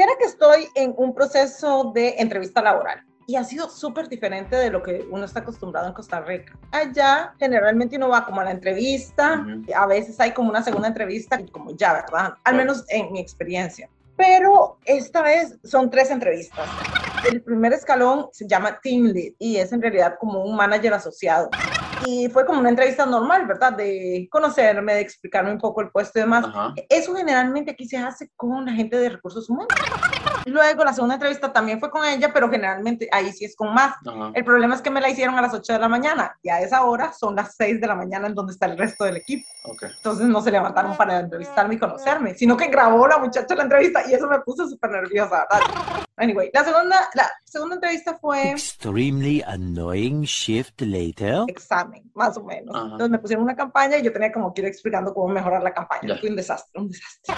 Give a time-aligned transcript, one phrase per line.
[0.00, 4.70] Ahora que estoy en un proceso de entrevista laboral y ha sido súper diferente de
[4.70, 6.56] lo que uno está acostumbrado en Costa Rica.
[6.70, 11.38] Allá generalmente uno va como a la entrevista, a veces hay como una segunda entrevista
[11.50, 12.34] como ya, ¿verdad?
[12.44, 13.90] Al menos en mi experiencia.
[14.16, 16.68] Pero esta vez son tres entrevistas.
[17.30, 21.50] El primer escalón se llama Team Lead y es en realidad como un manager asociado.
[22.06, 23.72] Y fue como una entrevista normal, ¿verdad?
[23.72, 26.46] De conocerme, de explicarme un poco el puesto y demás.
[26.88, 29.68] Eso generalmente aquí se hace con la gente de recursos humanos.
[30.48, 33.94] Luego la segunda entrevista también fue con ella, pero generalmente ahí sí es con más.
[34.34, 36.60] El problema es que me la hicieron a las 8 de la mañana y a
[36.60, 39.46] esa hora son las 6 de la mañana en donde está el resto del equipo.
[39.82, 44.02] Entonces no se levantaron para entrevistarme y conocerme, sino que grabó la muchacha la entrevista
[44.08, 45.46] y eso me puso súper nerviosa.
[46.16, 48.50] Anyway, la segunda, la segunda entrevista fue...
[48.50, 51.44] Extremely annoying shift later.
[51.46, 52.74] Examen, más o menos.
[52.74, 55.72] Entonces me pusieron una campaña y yo tenía como que ir explicando cómo mejorar la
[55.72, 56.16] campaña.
[56.18, 57.34] Fue un desastre, un desastre.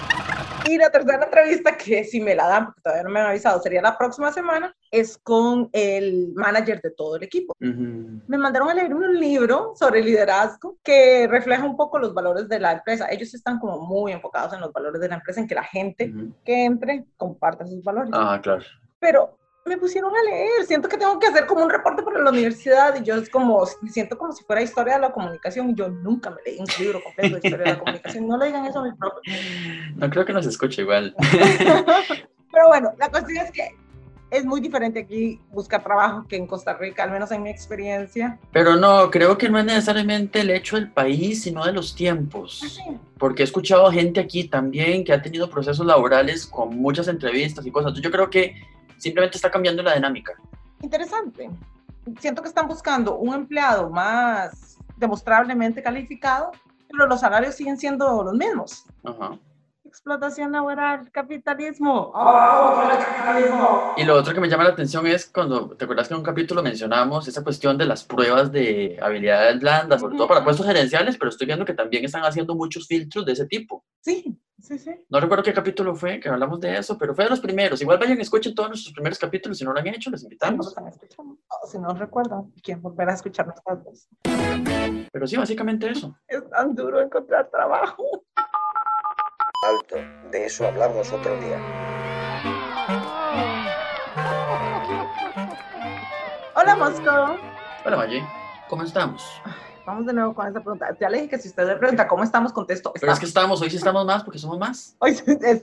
[0.65, 3.61] Y la tercera entrevista, que si me la dan, porque todavía no me han avisado,
[3.61, 7.53] sería la próxima semana, es con el manager de todo el equipo.
[7.59, 12.59] Me mandaron a leer un libro sobre liderazgo que refleja un poco los valores de
[12.59, 13.07] la empresa.
[13.09, 16.13] Ellos están como muy enfocados en los valores de la empresa, en que la gente
[16.45, 18.11] que entre comparta sus valores.
[18.13, 18.63] Ah, claro.
[18.99, 22.31] Pero me pusieron a leer, siento que tengo que hacer como un reporte para la
[22.31, 25.87] universidad y yo es como, siento como si fuera historia de la comunicación y yo
[25.87, 28.79] nunca me leí un libro completo de historia de la comunicación, no le digan eso
[28.79, 29.21] a mi propio.
[29.95, 31.15] No creo que nos escuche igual.
[32.51, 33.75] Pero bueno, la cuestión es que
[34.31, 38.39] es muy diferente aquí buscar trabajo que en Costa Rica, al menos en mi experiencia.
[38.51, 42.79] Pero no, creo que no es necesariamente el hecho del país, sino de los tiempos.
[42.81, 47.65] Ah, Porque he escuchado gente aquí también que ha tenido procesos laborales con muchas entrevistas
[47.65, 47.93] y cosas.
[47.99, 48.55] Yo creo que
[49.01, 50.33] simplemente está cambiando la dinámica.
[50.81, 51.49] Interesante.
[52.19, 56.51] Siento que están buscando un empleado más demostrablemente calificado,
[56.89, 58.85] pero los salarios siguen siendo los mismos.
[59.03, 59.39] Ajá
[59.91, 62.11] explotación laboral, capitalismo.
[62.15, 63.93] ¡Oh, capitalismo!
[63.97, 66.25] Y lo otro que me llama la atención es cuando, ¿te acuerdas que en un
[66.25, 71.17] capítulo mencionamos esa cuestión de las pruebas de habilidades blandas, sobre todo para puestos gerenciales,
[71.17, 73.83] pero estoy viendo que también están haciendo muchos filtros de ese tipo.
[73.99, 74.91] Sí, sí, sí.
[75.09, 77.81] No recuerdo qué capítulo fue que hablamos de eso, pero fue de los primeros.
[77.81, 80.73] Igual vayan y escuchen todos nuestros primeros capítulos, si no lo han hecho, les invitamos.
[81.69, 84.07] si no recuerdan, quieren volver a escucharnos todos.
[85.11, 86.15] Pero sí, básicamente eso.
[86.29, 88.23] Es tan duro encontrar trabajo.
[89.63, 89.95] Alto,
[90.31, 91.61] de eso hablamos otro día.
[96.55, 97.37] Hola, Mosco.
[97.85, 98.27] Hola, Maggie.
[98.67, 99.23] ¿Cómo estamos?
[99.85, 100.97] Vamos de nuevo con esta pregunta.
[100.99, 102.91] Ya le dije que si usted le pregunta cómo estamos, contesto.
[102.99, 104.95] Pero es que estamos, hoy sí estamos más porque somos más.
[104.97, 105.15] Hoy,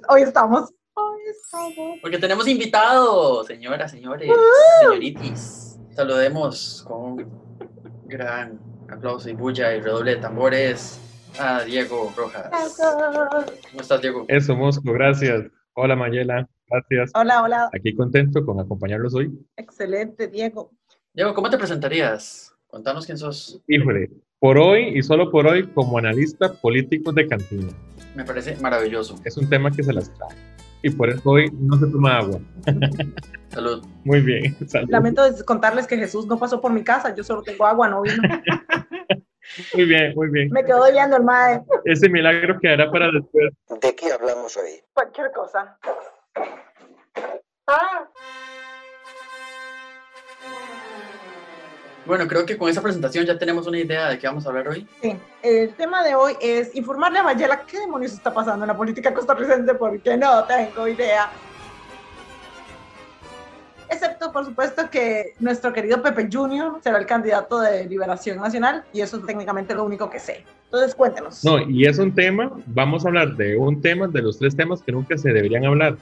[0.09, 0.73] hoy estamos.
[0.95, 1.99] Hoy estamos.
[2.01, 4.31] Porque tenemos invitados, señoras, señores,
[4.79, 5.77] señoritis.
[5.91, 11.01] Saludemos con un gran aplauso y bulla y redoble de tambores
[11.39, 12.51] Ah, Diego Rojas.
[13.71, 14.25] ¿Cómo estás, Diego?
[14.29, 15.45] Eso, Mosco, gracias.
[15.75, 17.13] Hola, Mayela, gracias.
[17.15, 17.71] Hola, hola.
[17.73, 19.33] Aquí contento con acompañarlos hoy.
[19.57, 20.73] Excelente, Diego.
[21.13, 22.55] Diego, ¿cómo te presentarías?
[22.67, 23.61] Contanos quién sos.
[23.67, 27.73] Híjole, por hoy y solo por hoy como analista político de cantina.
[28.15, 29.17] Me parece maravilloso.
[29.25, 30.37] Es un tema que se las trae.
[30.83, 32.41] Y por eso hoy no se toma agua.
[33.49, 33.85] Salud.
[34.05, 34.57] Muy bien.
[34.69, 34.89] Salud.
[34.91, 38.23] Lamento contarles que Jesús no pasó por mi casa, yo solo tengo agua, no vino.
[39.75, 40.51] Muy bien, muy bien.
[40.51, 41.63] Me quedo viendo el mae.
[41.85, 43.53] Ese milagro quedará para después.
[43.81, 44.83] ¿De qué hablamos hoy?
[44.93, 45.79] Cualquier cosa.
[47.67, 48.09] Ah.
[52.07, 54.69] Bueno, creo que con esa presentación ya tenemos una idea de qué vamos a hablar
[54.69, 54.89] hoy.
[55.03, 58.77] Sí, el tema de hoy es informarle a Mayela qué demonios está pasando en la
[58.77, 61.31] política costarricense porque no tengo idea
[63.91, 69.01] excepto por supuesto que nuestro querido Pepe Junior será el candidato de Liberación Nacional y
[69.01, 70.45] eso es técnicamente lo único que sé.
[70.65, 71.45] Entonces cuéntenos.
[71.45, 74.83] No, y es un tema, vamos a hablar de un tema, de los tres temas
[74.83, 75.97] que nunca se deberían hablar.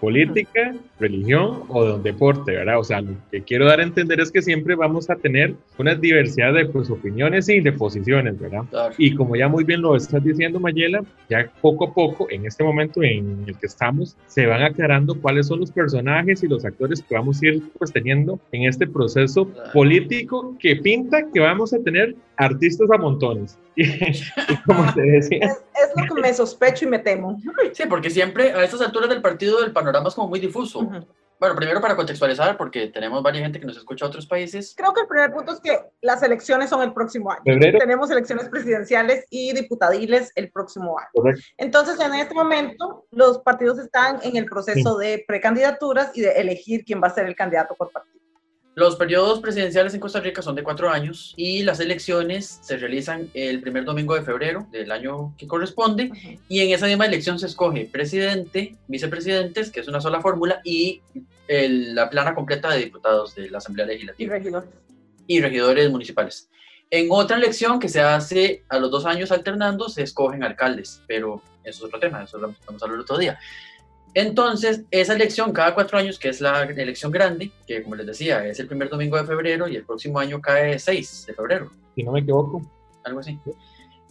[0.00, 2.78] Política, religión o deporte, ¿verdad?
[2.78, 5.94] O sea, lo que quiero dar a entender es que siempre vamos a tener una
[5.94, 8.62] diversidad de pues, opiniones y de posiciones, ¿verdad?
[8.70, 8.94] Claro.
[8.96, 12.64] Y como ya muy bien lo estás diciendo, Mayela, ya poco a poco, en este
[12.64, 17.02] momento en el que estamos, se van aclarando cuáles son los personajes y los actores
[17.02, 21.78] que vamos a ir pues, teniendo en este proceso político que pinta que vamos a
[21.78, 22.14] tener
[22.44, 23.58] artistas a montones.
[23.76, 25.38] Y, como te decía.
[25.42, 27.40] Es, es, lo que me sospecho y me temo.
[27.72, 30.80] Sí, porque siempre a estas alturas del partido el panorama es como muy difuso.
[30.80, 31.06] Uh -huh.
[31.40, 34.74] Bueno, primero para contextualizar, porque tenemos varias gente que nos escucha a otros países.
[34.76, 37.40] Creo que el primer punto es que las elecciones son el próximo año.
[37.42, 37.78] ¿Febrero?
[37.78, 41.08] Tenemos elecciones presidenciales y diputadiles el próximo año.
[41.14, 41.42] Correcto.
[41.56, 45.06] Entonces, en este momento, los partidos están en el proceso sí.
[45.06, 48.19] de precandidaturas y de elegir quién va a ser el candidato por partido.
[48.76, 53.28] Los periodos presidenciales en Costa Rica son de cuatro años y las elecciones se realizan
[53.34, 56.10] el primer domingo de febrero del año que corresponde
[56.48, 61.02] y en esa misma elección se escoge presidente, vicepresidentes, que es una sola fórmula, y
[61.48, 64.68] el- la plana completa de diputados de la Asamblea Y Legislativa regidor.
[65.26, 66.48] y regidores municipales.
[66.90, 71.42] En otra elección que se hace a los dos años alternando, se escogen alcaldes, pero
[71.64, 73.38] eso es otro tema, eso lo vamos a hablar otro día.
[74.14, 78.44] Entonces, esa elección cada cuatro años, que es la elección grande, que como les decía,
[78.46, 82.02] es el primer domingo de febrero y el próximo año cae 6 de febrero, Si
[82.02, 82.62] no me equivoco.
[83.04, 83.38] algo así.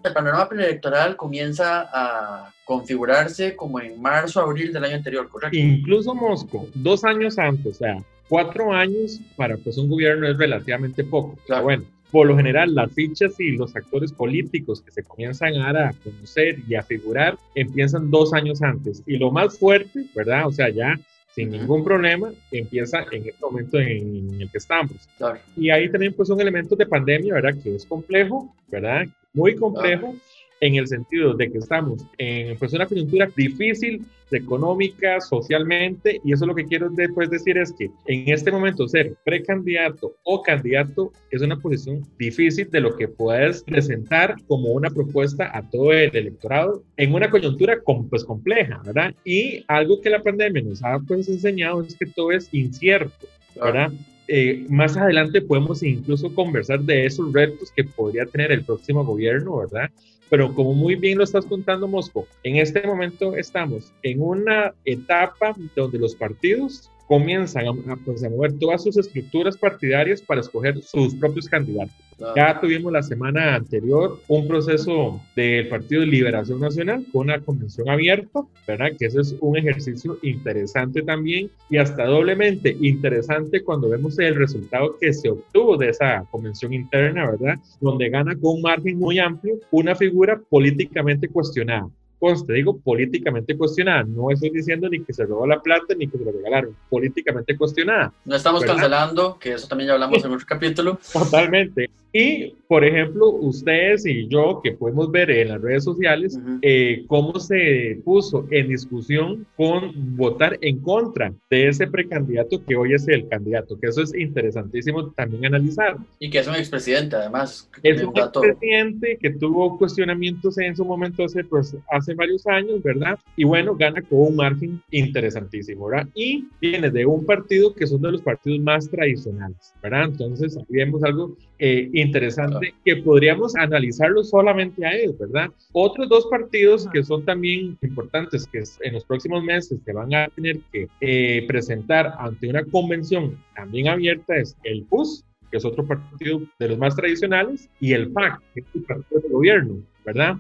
[0.02, 5.58] El panorama preelectoral comienza a configurarse como en marzo, abril del año anterior, ¿correcto?
[5.58, 7.98] Incluso Mosco, dos años antes, o sea,
[8.30, 11.38] cuatro años para pues un gobierno es relativamente poco.
[11.46, 11.64] Claro.
[11.64, 15.94] Bueno, por lo general las fichas y los actores políticos que se comienzan a a
[16.04, 19.04] conocer y a figurar empiezan dos años antes.
[19.06, 20.48] Y lo más fuerte, ¿verdad?
[20.48, 21.00] O sea, ya
[21.36, 25.08] sin ningún problema, empieza en este momento en el que estamos.
[25.18, 25.40] Claro.
[25.56, 27.56] Y ahí también pues son elementos de pandemia, ¿verdad?
[27.62, 29.06] Que es complejo, ¿verdad?
[29.34, 30.16] Muy complejo
[30.62, 36.46] en el sentido de que estamos en pues, una coyuntura difícil económica, socialmente, y eso
[36.46, 41.42] lo que quiero después decir es que en este momento ser precandidato o candidato es
[41.42, 46.84] una posición difícil de lo que puedes presentar como una propuesta a todo el electorado
[46.98, 47.80] en una coyuntura
[48.10, 49.14] pues compleja, ¿verdad?
[49.24, 53.92] Y algo que la pandemia nos ha pues enseñado es que todo es incierto, ¿verdad?
[54.28, 59.58] Eh, más adelante podemos incluso conversar de esos retos que podría tener el próximo gobierno,
[59.58, 59.90] ¿verdad?
[60.30, 65.56] Pero como muy bien lo estás contando, Mosco, en este momento estamos en una etapa
[65.76, 71.16] donde los partidos comienzan a, pues, a mover todas sus estructuras partidarias para escoger sus
[71.16, 71.96] propios candidatos.
[72.16, 72.34] claro.
[72.36, 77.90] Ya tuvimos la semana anterior un proceso del Partido de Liberación Nacional con una convención
[77.90, 78.92] abierta, ¿verdad?
[78.98, 84.96] Que ese es un ejercicio interesante también y hasta doblemente interesante cuando vemos el resultado
[85.02, 87.56] que se obtuvo de esa convención interna, ¿verdad?
[87.82, 91.90] Donde gana con un margen muy amplio una figura políticamente cuestionada.
[92.20, 96.18] Conste, digo políticamente cuestionada, no estoy diciendo ni que se robó la plata ni que
[96.18, 98.12] se lo regalaron, políticamente cuestionada.
[98.26, 98.76] No estamos ¿verdad?
[98.76, 101.00] cancelando, que eso también ya hablamos en otro capítulo.
[101.14, 101.90] Totalmente.
[102.12, 106.58] Y, por ejemplo, ustedes y yo, que podemos ver en las redes sociales, Ujú.
[106.64, 112.94] eh, cómo se puso en discusión con votar en contra de ese precandidato que hoy
[112.94, 115.98] es el candidato, que eso es interesantísimo también analizar.
[116.20, 117.70] Y que es un expresidente, además.
[117.84, 122.82] Es un dato- presidente que tuvo cuestionamientos en su momento hace, pues, hace varios años,
[122.82, 123.20] ¿verdad?
[123.36, 126.08] Y bueno, gana con un margen interesantísimo, ¿verdad?
[126.16, 130.06] Y viene de un partido que son de los partidos más tradicionales, ¿verdad?
[130.06, 135.50] Entonces, aquí vemos algo eh, interesante que podríamos analizarlo solamente a él, ¿verdad?
[135.72, 140.28] Otros dos partidos que son también importantes, que en los próximos meses se van a
[140.30, 145.86] tener que eh, presentar ante una convención también abierta es el PUS, que es otro
[145.86, 149.76] partido de los más tradicionales, y el PAC, que es el partido del gobierno,
[150.06, 150.38] ¿verdad?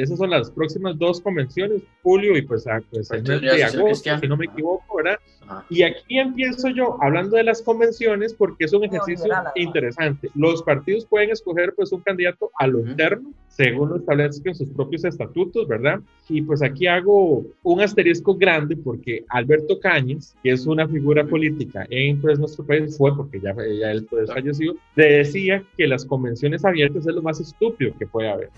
[0.00, 4.18] Esas son las próximas dos convenciones, julio y pues, a- pues el mes de agosto,
[4.20, 5.18] si no me equivoco, ¿verdad?
[5.42, 5.64] Ajá.
[5.70, 9.52] Y aquí empiezo yo hablando de las convenciones porque es un ejercicio además.
[9.56, 10.30] interesante.
[10.34, 12.90] Los partidos pueden escoger pues un candidato a lo Ujú.
[12.90, 16.00] interno, según lo establezcan sus propios estatutos, ¿verdad?
[16.28, 21.86] Y pues aquí hago un asterisco grande porque Alberto Cañas, que es una figura política
[21.90, 26.04] en pues, nuestro país, fue porque ya, ya él pues, falleció, le decía que las
[26.04, 28.50] convenciones abiertas es lo más estúpido que puede haber,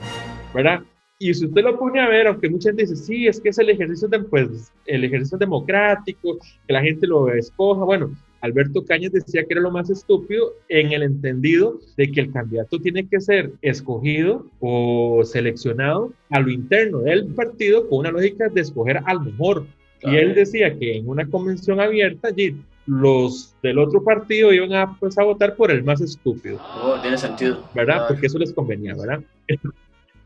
[0.54, 0.80] ¿verdad?
[1.22, 3.58] Y si usted lo pone a ver, aunque mucha gente dice, sí, es que es
[3.58, 9.12] el ejercicio, de, pues, el ejercicio democrático, que la gente lo escoja, bueno, Alberto Cañas
[9.12, 13.20] decía que era lo más estúpido en el entendido de que el candidato tiene que
[13.20, 19.20] ser escogido o seleccionado a lo interno del partido con una lógica de escoger al
[19.20, 19.66] mejor.
[19.98, 20.18] Y Claro.
[20.20, 25.18] él decía que en una convención abierta allí los del otro partido iban a, pues,
[25.18, 27.62] a votar por el más estúpido, Oh, tiene sentido.
[27.74, 27.96] ¿verdad?
[27.96, 28.08] Claro.
[28.08, 29.20] Porque eso les convenía, ¿verdad?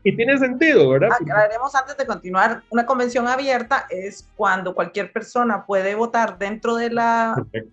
[0.05, 1.09] Y tiene sentido, ¿verdad?
[1.19, 6.91] Aclararemos antes de continuar, una convención abierta es cuando cualquier persona puede votar dentro de
[6.91, 7.67] la de-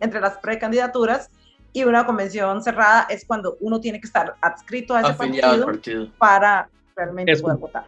[0.00, 1.30] entre las precandidaturas
[1.72, 6.08] y una convención cerrada es cuando uno tiene que estar adscrito a ese partido partido.
[6.18, 7.84] para realmente Es- poder votar.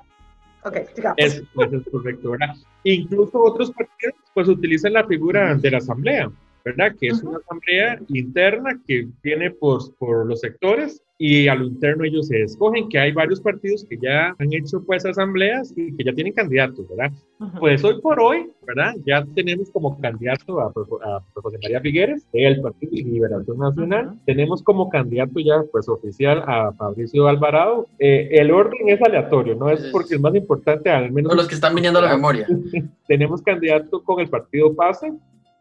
[0.63, 1.17] Ok, sigamos.
[1.19, 2.55] Eso, eso es correcto, ¿verdad?
[2.85, 6.31] Incluso otros partidos pues utilizan la figura de la asamblea,
[6.65, 6.95] ¿verdad?
[6.99, 12.05] Que es una asamblea interna que viene por, por los sectores y a lo interno
[12.05, 16.03] ellos se escogen, que hay varios partidos que ya han hecho pues asambleas y que
[16.03, 17.13] ya tienen candidatos, ¿verdad?
[17.39, 17.59] Ujú.
[17.59, 18.95] Pues hoy por hoy, ¿verdad?
[19.05, 24.07] Ya tenemos como candidato a, a José María Figueres, del Partido de Liberación Nacional.
[24.07, 24.19] Ujú.
[24.25, 27.87] Tenemos como candidato ya, pues oficial, a Fabricio Alvarado.
[27.99, 31.49] Eh, el orden es aleatorio, no es porque es más importante, al menos Son los
[31.49, 32.47] que están viniendo a la memoria.
[33.07, 35.13] tenemos candidato con el partido PASE,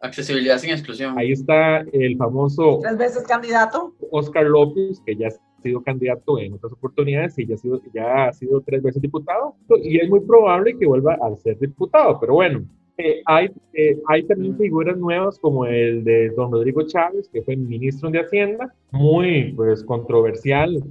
[0.02, 1.18] Accesibilidad sin exclusión.
[1.18, 3.94] Ahí está el famoso Tres veces candidato.
[4.12, 8.26] Oscar López, que ya ha sido candidato en otras oportunidades y ya ha sido, ya
[8.28, 12.36] ha sido tres veces diputado, y es muy probable que vuelva a ser diputado, pero
[12.36, 12.64] bueno,
[12.98, 17.58] eh, hay, eh, hay también figuras nuevas como el de don Rodrigo Chávez, que fue
[17.58, 20.82] ministro de Hacienda, muy pues controversial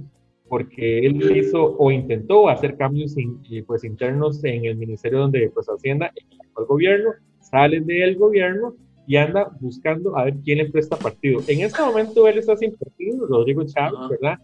[0.47, 5.67] porque él hizo o intentó hacer cambios in- pues internos en el ministerio donde pues
[5.67, 8.75] Hacienda en el gobierno, sale del gobierno
[9.09, 11.41] y anda buscando a ver quién le presta partido.
[11.47, 14.07] En este momento él está sin partido, Rodrigo Chávez, Ajá.
[14.07, 14.37] ¿verdad?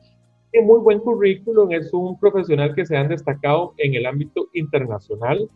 [0.50, 5.48] Tiene muy buen currículum, es un profesional que se han destacado en el ámbito internacional,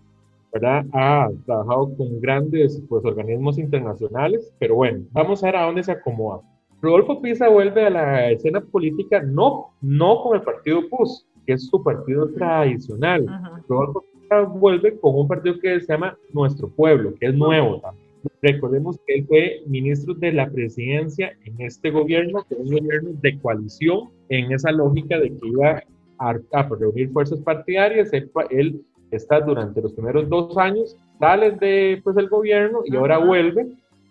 [0.53, 0.85] ¿verdad?
[0.93, 5.91] Ha trabajado con grandes pues, organismos internacionales, pero bueno, vamos a ver a dónde se
[5.91, 6.41] acomoda.
[6.79, 11.65] Rodolfo Pisa vuelve a la escena política no, no con el partido PUS, que es
[11.65, 13.23] su partido tradicional.
[13.23, 13.63] Ujú.
[13.67, 18.08] Rodolfo Pisa vuelve con un partido que se llama Nuestro Pueblo, que es nuevo también.
[18.41, 23.09] Recordemos que él fue ministro de la presidencia en este gobierno, que es un gobierno
[23.21, 25.83] de coalición, en esa lógica de que iba
[26.19, 28.11] a, a reunir fuerzas partidarias.
[28.13, 33.17] Él, él está durante los primeros dos años, sale de pues, el gobierno y ahora
[33.17, 33.25] Ajá.
[33.25, 33.67] vuelve,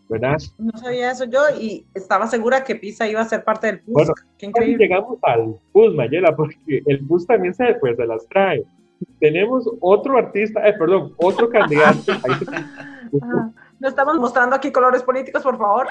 [0.09, 0.37] ¿verdad?
[0.59, 3.93] No sabía eso yo y estaba segura que Pisa iba a ser parte del PUSC.
[3.95, 4.85] Bueno, Qué increíble.
[4.85, 8.65] llegamos al bus, Mayela, porque el bus también se, pues, se las trae.
[9.21, 12.13] Tenemos otro artista, eh, perdón, otro candidato.
[12.25, 13.68] Ahí se-.
[13.81, 15.87] No estamos mostrando aquí colores políticos, por favor.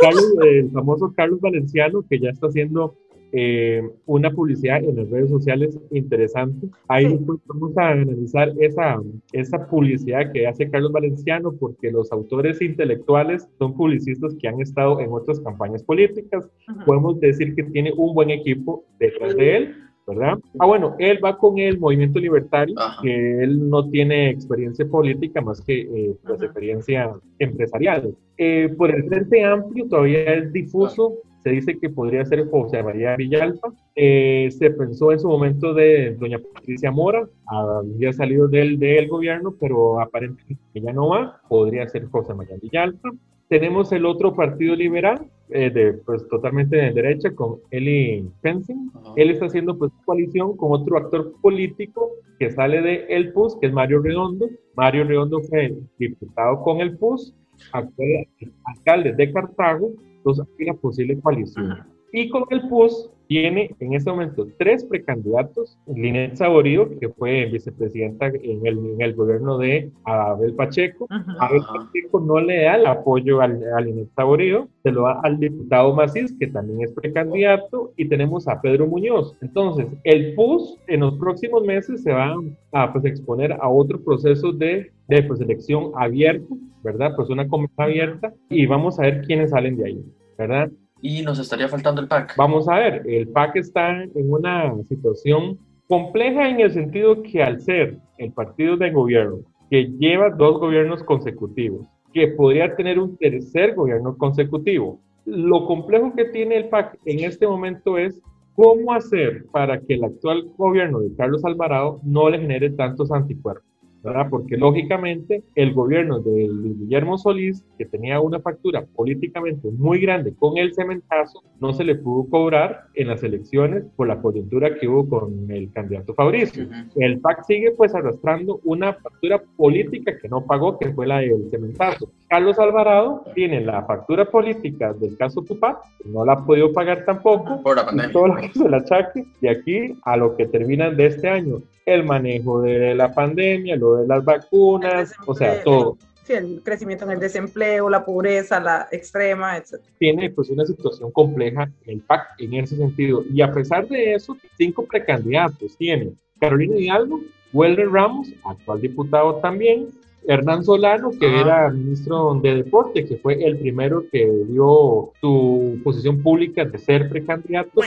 [0.00, 2.94] Carlos, el famoso Carlos Valenciano, que ya está haciendo
[3.34, 6.68] eh, una publicidad en las redes sociales interesante.
[6.88, 7.18] Ahí Sí.
[7.26, 9.00] pues, vamos a analizar esa,
[9.32, 15.00] esa publicidad que hace Carlos Valenciano, porque los autores intelectuales son publicistas que han estado
[15.00, 16.46] en otras campañas políticas.
[16.68, 16.84] Ujú.
[16.84, 19.76] Podemos decir que tiene un buen equipo detrás de él.
[20.06, 20.38] ¿Verdad?
[20.58, 23.00] Ah, bueno, él va con el movimiento libertario, Ajá.
[23.02, 26.44] que él no tiene experiencia política más que eh, pues, Ajá.
[26.46, 28.14] experiencia empresarial.
[28.36, 33.16] Eh, por el Frente Amplio todavía es difuso, se dice que podría ser José María
[33.16, 33.72] Villalpa.
[33.96, 39.54] Eh, se pensó en su momento de doña Patricia Mora, había salido del, del gobierno,
[39.58, 43.10] pero aparentemente ya no va, podría ser José María Villalpa.
[43.52, 48.90] Tenemos el otro partido liberal, eh, de, pues totalmente de derecha, con Eli Fencing.
[48.94, 49.12] Ajá.
[49.16, 53.66] Él está haciendo pues coalición con otro actor político que sale de el PUS, que
[53.66, 54.48] es Mario Redondo.
[54.74, 57.34] Mario Redondo fue diputado con el PUS,
[57.74, 58.26] actual
[58.64, 61.72] alcalde de Cartago, entonces hay una posible coalición.
[61.72, 61.86] Ajá.
[62.10, 65.78] Y con el PUS tiene en este momento tres precandidatos.
[65.86, 71.04] Linet Saborío, que fue vicepresidenta en el, en el gobierno de Abel Pacheco.
[71.04, 71.30] Ujú.
[71.40, 71.72] Abel Ajá.
[71.72, 75.94] Pacheco no le da el apoyo al, al Linet Saborío, se lo da al diputado
[75.94, 79.34] Macís, que también es precandidato, y tenemos a Pedro Muñoz.
[79.40, 82.36] Entonces, el PUS en los próximos meses se va
[82.72, 87.12] a pues, exponer a otro proceso de, de pues, elección abierto, ¿verdad?
[87.16, 90.04] Pues una comisión abierta, y vamos a ver quiénes salen de ahí,
[90.36, 90.70] ¿verdad?
[91.02, 92.36] Y nos estaría faltando el pack.
[92.36, 97.60] Vamos a ver, el PAC está en una situación compleja en el sentido que al
[97.60, 103.74] ser el partido de gobierno que lleva dos gobiernos consecutivos, que podría tener un tercer
[103.74, 108.20] gobierno consecutivo, lo complejo que tiene el PAC en este momento es
[108.54, 113.71] cómo hacer para que el actual gobierno de Carlos Alvarado no le genere tantos anticuerpos.
[114.02, 114.26] ¿Verdad?
[114.30, 120.58] Porque lógicamente el gobierno de Guillermo Solís, que tenía una factura políticamente muy grande con
[120.58, 125.08] el cementazo, no se le pudo cobrar en las elecciones por la coyuntura que hubo
[125.08, 126.64] con el candidato Fabricio.
[126.64, 127.00] Ujú.
[127.00, 131.48] El PAC sigue pues arrastrando una factura política que no pagó, que fue la del
[131.50, 132.10] cementazo.
[132.28, 137.04] Carlos Alvarado tiene la factura política del caso Tupac, que no la ha podido pagar
[137.04, 138.12] tampoco, Por la y pandemia.
[138.12, 141.58] todo lo que se le achaque de aquí a lo que termina de este año.
[141.84, 145.96] El manejo de la pandemia, lo de las vacunas, o sea, todo.
[146.24, 149.80] Sí, el crecimiento en el desempleo, la pobreza, la extrema, etc.
[149.98, 153.24] Tiene pues una situación compleja el PAC en ese sentido.
[153.32, 157.20] Y a pesar de eso, cinco precandidatos tiene Carolina Hidalgo,
[157.52, 159.88] Welder Ramos, actual diputado también,
[160.26, 161.40] Hernán Solano, que Ah.
[161.40, 167.08] era ministro de Deporte, que fue el primero que dio su posición pública de ser
[167.08, 167.80] precandidato.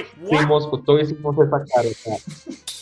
[0.69, 1.87] Con todo hicimos esa cara.
[1.89, 2.17] o sea.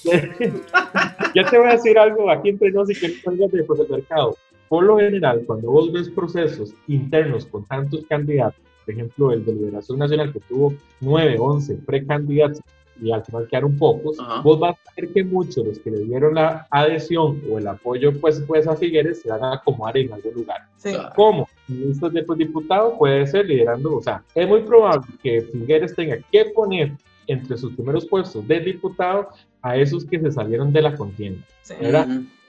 [1.35, 3.79] ya te voy a decir algo aquí entre nos y que no salgas de pues,
[3.79, 4.35] el mercado.
[4.69, 9.53] Por lo general, cuando vos ves procesos internos con tantos candidatos, por ejemplo, el de
[9.53, 12.59] Liberación Nacional que tuvo 9, 11 precandidatos
[13.01, 14.41] y al final quedaron pocos, Ajá.
[14.41, 17.67] vos vas a ver que muchos de los que le dieron la adhesión o el
[17.67, 20.61] apoyo pues, pues a Figueres se van a acomodar en algún lugar.
[20.77, 20.91] Sí.
[21.15, 21.47] ¿Cómo?
[21.67, 26.17] Listas de pues, diputado puede ser liderando, o sea, es muy probable que Figueres tenga
[26.31, 26.91] que poner
[27.27, 29.29] entre sus primeros puestos de diputado
[29.61, 31.43] a esos que se salieron de la contienda.
[31.61, 31.75] sí.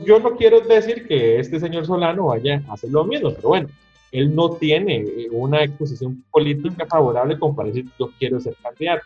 [0.01, 3.69] Yo no quiero decir que este señor Solano vaya a hacer lo mismo, pero bueno,
[4.15, 9.05] él no tiene eh, una exposición política favorable como para decir yo quiero ser candidato.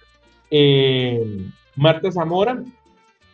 [0.50, 2.62] Eh, Marta Zamora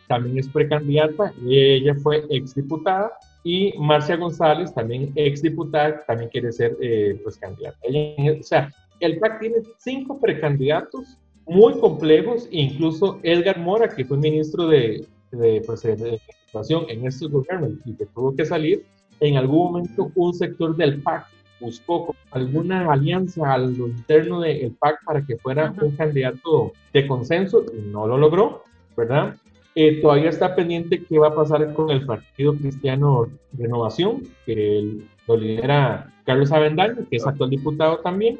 [0.07, 3.11] también es precandidata, ella fue exdiputada
[3.43, 7.77] y Marcia González, también exdiputada, también quiere ser eh, pues candidata.
[7.87, 11.17] o sea, el PAC tiene cinco precandidatos
[11.47, 17.93] muy complejos, incluso Edgar Mora, que fue ministro de, de, pues, en estos gobiernos y
[17.93, 18.85] que tuvo que salir,
[19.19, 21.27] en algún momento un sector del PAC
[21.65, 27.65] buscó alguna alianza a lo interno del PAC para que fuera un candidato de consenso
[27.73, 28.63] y no lo logró,
[28.95, 29.35] ¿verdad?
[29.73, 35.37] Eh, todavía está pendiente qué va a pasar con el Partido Cristiano Renovación, que lo
[35.37, 38.39] lidera Carlos Avendaño, que es actual diputado también.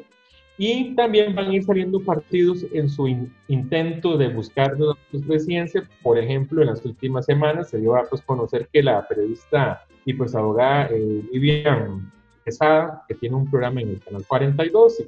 [0.58, 3.06] Y también van a ir saliendo partidos en su
[3.48, 5.86] intento de buscar la presidencia.
[6.02, 10.14] Por ejemplo, en las últimas semanas se dio a pues, conocer que la periodista y
[10.14, 12.10] pues abogada eh, Vivian
[12.46, 15.04] Quesada, que tiene un programa en el canal 42 y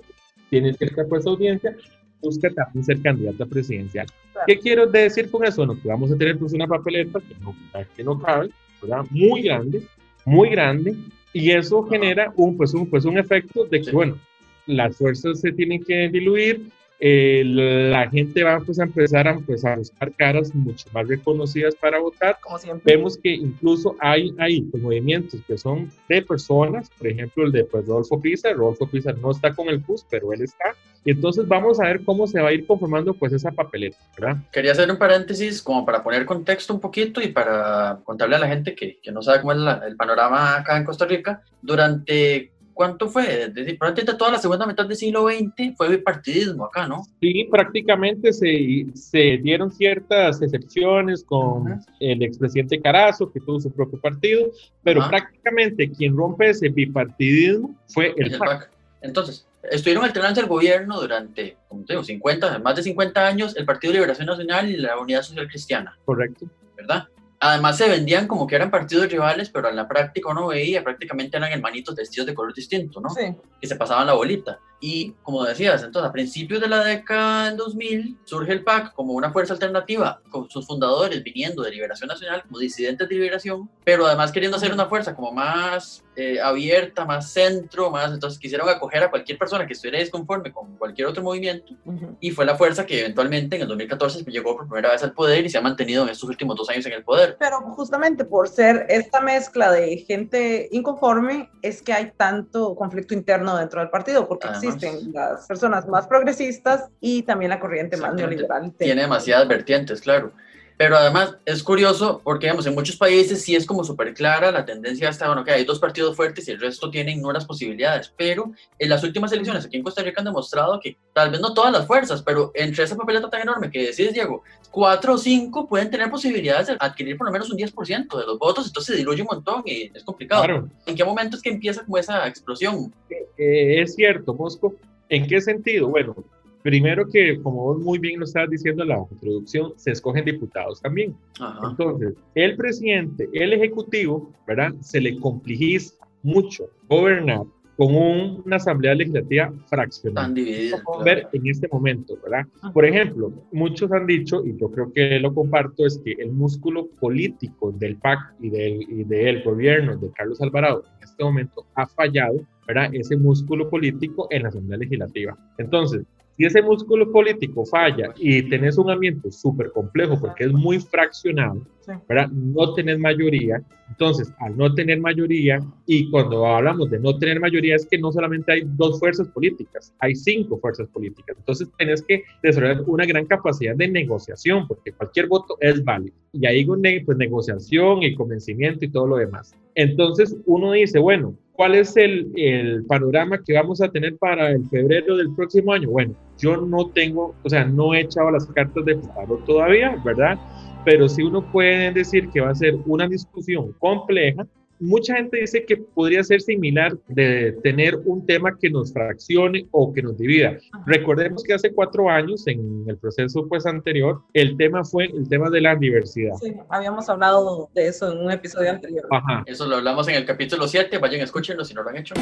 [0.50, 1.76] tiene cierta pues, audiencia,
[2.20, 4.08] busca también ser candidata presidencial.
[4.44, 5.64] ¿Qué quiero decir con eso?
[5.64, 7.54] Bueno, que vamos a tener pues una papeleta que no,
[7.96, 8.50] que no cabe,
[8.82, 9.04] ¿verdad?
[9.10, 9.82] Muy grande,
[10.24, 10.96] muy grande,
[11.32, 14.18] y eso genera un, pues, un, pues, un efecto de que, bueno,
[14.66, 16.68] las fuerzas se tienen que diluir,
[17.00, 21.76] eh, la gente va pues, a empezar a, pues, a buscar caras mucho más reconocidas
[21.76, 22.38] para votar.
[22.40, 22.96] Como siempre.
[22.96, 27.64] Vemos que incluso hay, hay pues, movimientos que son de personas, por ejemplo el de
[27.64, 30.74] pues, Rodolfo Pizar, Rodolfo Pizar no está con el PUS, pero él está.
[31.04, 34.38] Y entonces vamos a ver cómo se va a ir conformando pues esa papeleta, ¿verdad?
[34.50, 38.48] Quería hacer un paréntesis como para poner contexto un poquito y para contarle a la
[38.48, 41.42] gente que, que no sabe cómo es el panorama acá en Costa Rica.
[41.62, 43.48] Durante ¿cuánto fue?
[43.48, 47.02] Desde, prácticamente toda la segunda mitad del siglo XX fue bipartidismo acá, ¿no?
[47.20, 54.00] Sí, prácticamente se, se dieron ciertas excepciones con el expresidente Carazo, que tuvo su propio
[54.00, 54.52] partido,
[54.84, 58.70] pero prácticamente quien rompe ese bipartidismo fue el, PAC.
[59.02, 63.64] Entonces, estuvieron alternando el gobierno durante, como te digo, 50, más de 50 años, el
[63.64, 65.98] Partido de Liberación Nacional y la Unidad Social Cristiana.
[66.04, 66.46] Correcto.
[66.76, 67.08] ¿Verdad?
[67.40, 71.36] Además se vendían como que eran partidos rivales, pero en la práctica uno veía prácticamente
[71.36, 73.10] eran hermanitos vestidos de color distinto, ¿no?
[73.10, 73.34] Sí.
[73.60, 74.58] Que se pasaban la bolita.
[74.80, 79.14] Y como decías, entonces a principios de la década del 2000 surge el PAC como
[79.14, 84.06] una fuerza alternativa, con sus fundadores viniendo de Liberación Nacional como disidentes de Liberación, pero
[84.06, 89.02] además queriendo hacer una fuerza como más eh, abierta, más centro, más entonces quisieron acoger
[89.02, 91.74] a cualquier persona que estuviera disconforme con cualquier otro movimiento
[92.20, 95.44] y fue la fuerza que eventualmente en el 2014 llegó por primera vez al poder
[95.44, 97.36] y se ha mantenido en estos últimos dos años en el poder.
[97.38, 103.47] Pero justamente por ser esta mezcla de gente inconforme es que hay tanto conflicto interno
[103.56, 108.72] dentro del partido, porque existen las personas más progresistas y también la corriente más neoliberal.
[108.76, 110.32] Tiene demasiadas vertientes, claro.
[110.78, 114.64] Pero además es curioso porque, digamos, en muchos países sí es como súper clara la
[114.64, 118.14] tendencia hasta, bueno, que hay dos partidos fuertes y el resto tienen nuevas posibilidades.
[118.16, 121.52] Pero en las últimas elecciones aquí en Costa Rica han demostrado que tal vez no
[121.52, 125.66] todas las fuerzas, pero entre esa papeleta tan enorme que decís, Diego, cuatro o cinco
[125.66, 128.98] pueden tener posibilidades de adquirir por lo menos un 10% de los votos, entonces se
[129.00, 130.44] diluye un montón y es complicado.
[130.44, 130.68] Claro.
[130.86, 132.94] ¿En qué momento es que empieza como esa explosión?
[133.10, 134.76] Eh, es cierto, Mosco.
[135.08, 135.88] ¿En qué sentido?
[135.88, 136.14] Bueno,
[136.62, 140.80] Primero que, como vos muy bien lo estabas diciendo en la introducción, se escogen diputados
[140.82, 141.16] también.
[141.62, 144.74] Entonces, el presidente, el ejecutivo, ¿verdad?
[144.80, 147.42] Se le complejiza mucho gobernar
[147.78, 150.26] con una asamblea legislativa fraccionada.
[150.26, 150.82] Tan dividida.
[151.04, 152.44] ver en este momento, ¿verdad?
[152.72, 156.88] Por ejemplo, muchos han dicho, y yo creo que lo comparto, es que el músculo
[156.98, 161.86] político del PAC y del, y del gobierno de Carlos Alvarado en este momento ha
[161.86, 162.90] fallado, ¿verdad?
[162.92, 165.38] Ese músculo político en la asamblea legislativa.
[165.56, 166.02] Entonces,
[166.38, 171.66] si ese músculo político falla y tenés un ambiente súper complejo porque es muy fraccionado,
[172.08, 172.28] ¿verdad?
[172.30, 177.74] no tenés mayoría, entonces al no tener mayoría, y cuando hablamos de no tener mayoría
[177.74, 182.22] es que no solamente hay dos fuerzas políticas, hay cinco fuerzas políticas, entonces tenés que
[182.40, 186.14] desarrollar una gran capacidad de negociación porque cualquier voto es válido.
[186.32, 189.56] Y ahí pues negociación y convencimiento y todo lo demás.
[189.74, 194.64] Entonces uno dice, bueno, ¿Cuál es el, el, panorama que vamos a tener para el
[194.66, 195.90] febrero del próximo año?
[195.90, 200.38] Bueno, yo no tengo, o sea, no he echado las cartas de paro todavía, ¿verdad?
[200.84, 204.46] Pero sí uno puede decir que va a ser una discusión compleja
[204.80, 209.92] mucha gente dice que podría ser similar de tener un tema que nos fraccione o
[209.92, 210.58] que nos divida.
[210.86, 215.50] Recordemos que hace cuatro años, en el proceso pues anterior, el tema fue el tema
[215.50, 216.34] de la diversidad.
[216.40, 219.06] Sí, habíamos hablado de eso en un episodio anterior.
[219.10, 219.42] Ajá.
[219.46, 222.14] Eso lo hablamos en el capítulo 7, vayan, escúchenlo si no lo han hecho.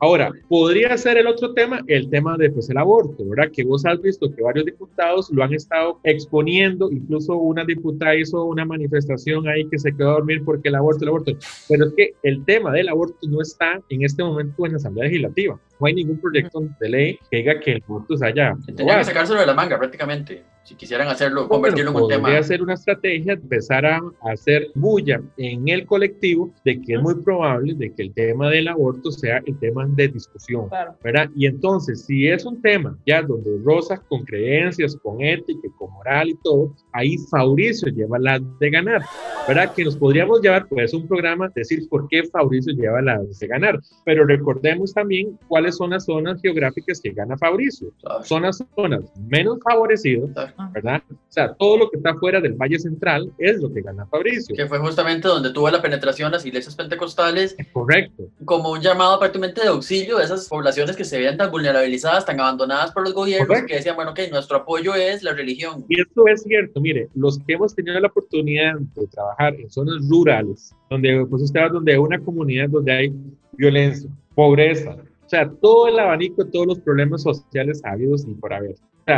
[0.00, 3.50] Ahora, podría ser el otro tema, el tema de pues el aborto, ¿verdad?
[3.52, 8.44] Que vos has visto que varios diputados lo han estado exponiendo, incluso una diputada hizo
[8.44, 11.32] una manifestación ahí que se quedó a dormir porque el aborto, el aborto
[11.68, 15.06] Pero es que el tema del aborto no está en este momento en la Asamblea
[15.06, 15.58] Legislativa.
[15.80, 18.54] No hay ningún proyecto de ley que diga que el aborto se haya...
[18.66, 22.22] Tendrían que sacárselo de la manga prácticamente si quisieran hacerlo, convertirlo en un tema.
[22.22, 27.14] Podría ser una estrategia, empezar a hacer bulla en el colectivo de que es muy
[27.16, 30.68] probable de que el tema del aborto sea el tema de discusión,
[31.02, 31.28] ¿verdad?
[31.36, 36.30] Y entonces, si es un tema ya donde Rosa con creencias, con ética, con moral
[36.30, 39.02] y todo, ahí Fabricio lleva la de ganar,
[39.46, 39.72] ¿verdad?
[39.74, 43.78] Que nos podríamos llevar, pues, un programa, decir por qué Fabricio lleva la de ganar,
[44.04, 47.92] pero recordemos también cuáles son las zonas geográficas que gana Fabricio.
[48.22, 51.02] Son las zonas menos favorecidas, ¿verdad?
[51.10, 54.54] O sea, todo lo que está fuera del Valle Central es lo que gana Fabricio.
[54.54, 57.56] Que fue justamente donde tuvo la penetración las iglesias pentecostales.
[57.72, 58.28] Correcto.
[58.44, 62.40] Como un llamado aparentemente de auxilio de esas poblaciones que se veían tan vulnerabilizadas, tan
[62.40, 65.84] abandonadas por los gobiernos, que decían, bueno, que nuestro apoyo es la religión.
[65.88, 69.96] Y esto es cierto, mire, los que hemos tenido la oportunidad de trabajar en zonas
[70.08, 73.12] rurales, donde pues usted va donde hay una comunidad donde hay
[73.52, 74.96] violencia, pobreza,
[75.34, 78.76] sea, todo el abanico de todos los problemas sociales habidos y por haber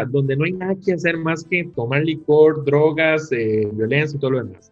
[0.08, 4.32] donde no hay nada que hacer más que tomar licor, drogas, eh, violencia y todo
[4.32, 4.70] lo demás.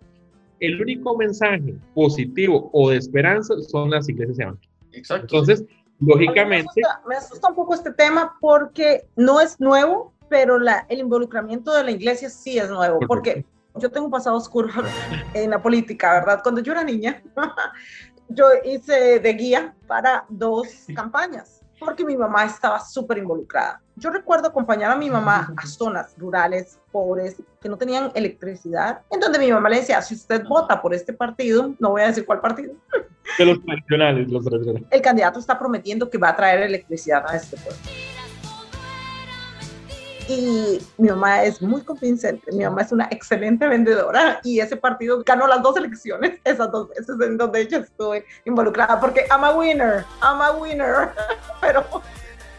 [0.60, 4.74] El único mensaje positivo o de esperanza son las iglesias evangélicas.
[4.92, 5.26] Exacto.
[5.36, 5.64] Entonces,
[6.00, 6.82] lógicamente...
[7.08, 11.84] Me asusta, un poco este tema porque no es nuevo, pero la, el involucramiento de
[11.84, 13.44] la iglesia sí es nuevo, porque
[13.76, 14.68] yo tengo un pasado oscuro
[15.34, 16.40] en la política, ¿verdad?
[16.42, 17.22] Cuando yo era niña,
[18.28, 23.80] yo hice de guía para dos campañas porque mi mamá estaba súper involucrada.
[23.96, 29.20] Yo recuerdo acompañar a mi mamá a zonas rurales, pobres, que no tenían electricidad, en
[29.20, 32.24] donde mi mamá le decía, si usted vota por este partido, no voy a decir
[32.24, 32.74] cuál partido.
[33.38, 34.88] De los tradicionales, los tradicionales.
[34.90, 38.03] El candidato está prometiendo que va a traer electricidad a este pueblo
[40.28, 45.22] y mi mamá es muy convincente, mi mamá es una excelente vendedora y ese partido
[45.24, 49.52] ganó las dos elecciones, esas dos veces en donde ella estuve involucrada, porque I'm a
[49.52, 51.10] winner, I'm a winner,
[51.60, 51.84] pero,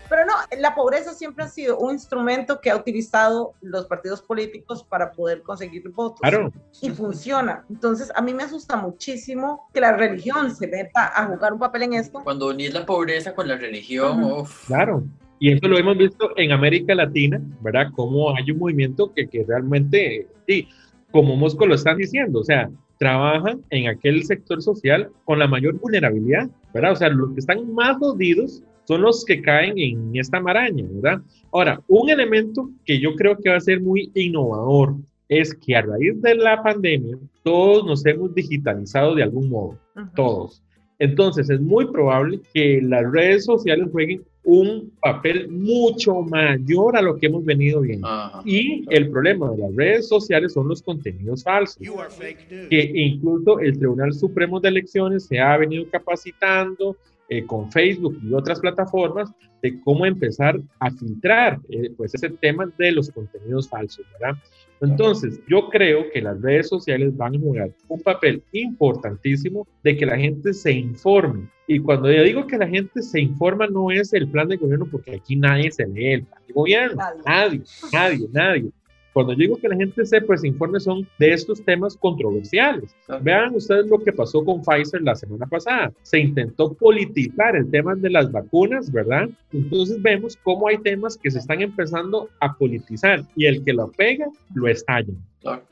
[0.10, 4.84] pero no, la pobreza siempre ha sido un instrumento que ha utilizado los partidos políticos
[4.84, 6.51] para poder conseguir votos claro.
[6.82, 7.65] y funciona.
[7.69, 11.84] Entonces a mí me asusta muchísimo que la religión se meta a jugar un papel
[11.84, 12.21] en esto.
[12.23, 14.67] Cuando unís la pobreza con la religión, uff.
[14.67, 15.04] Claro.
[15.39, 17.88] Y eso lo hemos visto en América Latina, ¿verdad?
[17.95, 20.67] Cómo hay un movimiento que, que realmente, sí,
[21.12, 25.80] como Mosco lo están diciendo, o sea, trabajan en aquel sector social con la mayor
[25.80, 26.93] vulnerabilidad, ¿verdad?
[26.93, 31.21] O sea, los que están más jodidos son los que caen en esta maraña, ¿verdad?
[31.52, 34.95] Ahora, un elemento que yo creo que va a ser muy innovador
[35.28, 39.80] es que a raíz de la pandemia todos nos hemos digitalizado de algún modo,
[40.15, 40.62] todos.
[41.00, 47.17] Entonces es muy probable que las redes sociales jueguen un papel mucho mayor a lo
[47.17, 48.08] que hemos venido viendo.
[48.45, 51.81] Y el problema de las redes sociales son los contenidos falsos,
[52.69, 56.95] que incluso el Tribunal Supremo de Elecciones se ha venido capacitando
[57.27, 59.31] eh, con Facebook y otras plataformas
[59.63, 64.38] de cómo empezar a filtrar eh, pues ese tema de los contenidos falsos, ¿verdad?
[64.82, 70.06] Entonces, yo creo que las redes sociales van a jugar un papel importantísimo de que
[70.06, 71.48] la gente se informe.
[71.68, 74.88] Y cuando yo digo que la gente se informa, no es el plan de gobierno,
[74.92, 77.04] porque aquí nadie se lee el plan de gobierno.
[77.26, 77.62] Nadie,
[77.92, 78.70] nadie, nadie.
[79.15, 82.93] Cuando digo que la gente se informe son de estos temas controversiales.
[83.21, 85.93] Vean ustedes lo que pasó con Pfizer la semana pasada.
[86.01, 89.30] Se intentó politizar el tema de las vacunas, ¿verdad?
[89.54, 93.89] Entonces vemos cómo hay temas que se están empezando a politizar y el que lo
[93.89, 95.13] pega, lo estalla.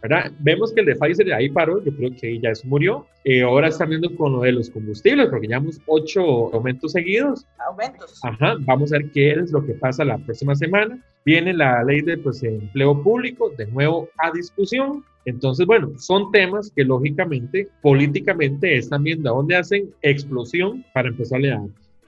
[0.01, 0.31] ¿Verdad?
[0.39, 3.05] Vemos que el de Pfizer ahí paró, yo creo que ya eso murió.
[3.23, 7.45] Eh, ahora están viendo con lo de los combustibles, porque llevamos ocho aumentos seguidos.
[7.67, 8.19] Aumentos.
[8.23, 10.99] Ajá, vamos a ver qué es lo que pasa la próxima semana.
[11.25, 15.03] Viene la ley de pues, empleo público, de nuevo a discusión.
[15.25, 21.43] Entonces, bueno, son temas que lógicamente, políticamente, están viendo a dónde hacen explosión para empezar
[21.45, 21.62] a dar.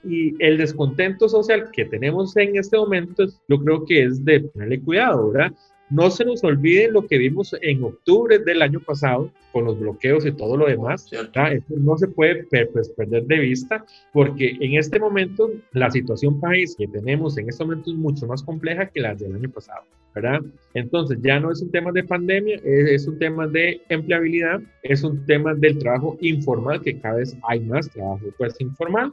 [0.04, 4.82] Y el descontento social que tenemos en este momento, yo creo que es de ponerle
[4.82, 5.54] cuidado, ¿verdad?
[5.89, 10.26] No se nos olvide lo que vimos en octubre del año pasado con los bloqueos
[10.26, 11.08] y todo lo demás.
[11.12, 12.43] Eso no se puede
[12.74, 17.63] pues, perder de vista porque en este momento la situación país que tenemos en este
[17.63, 19.84] momento es mucho más compleja que la del año pasado,
[20.15, 20.41] ¿verdad?
[20.74, 25.04] Entonces ya no es un tema de pandemia, es, es un tema de empleabilidad, es
[25.04, 29.12] un tema del trabajo informal, que cada vez hay más trabajo pues informal,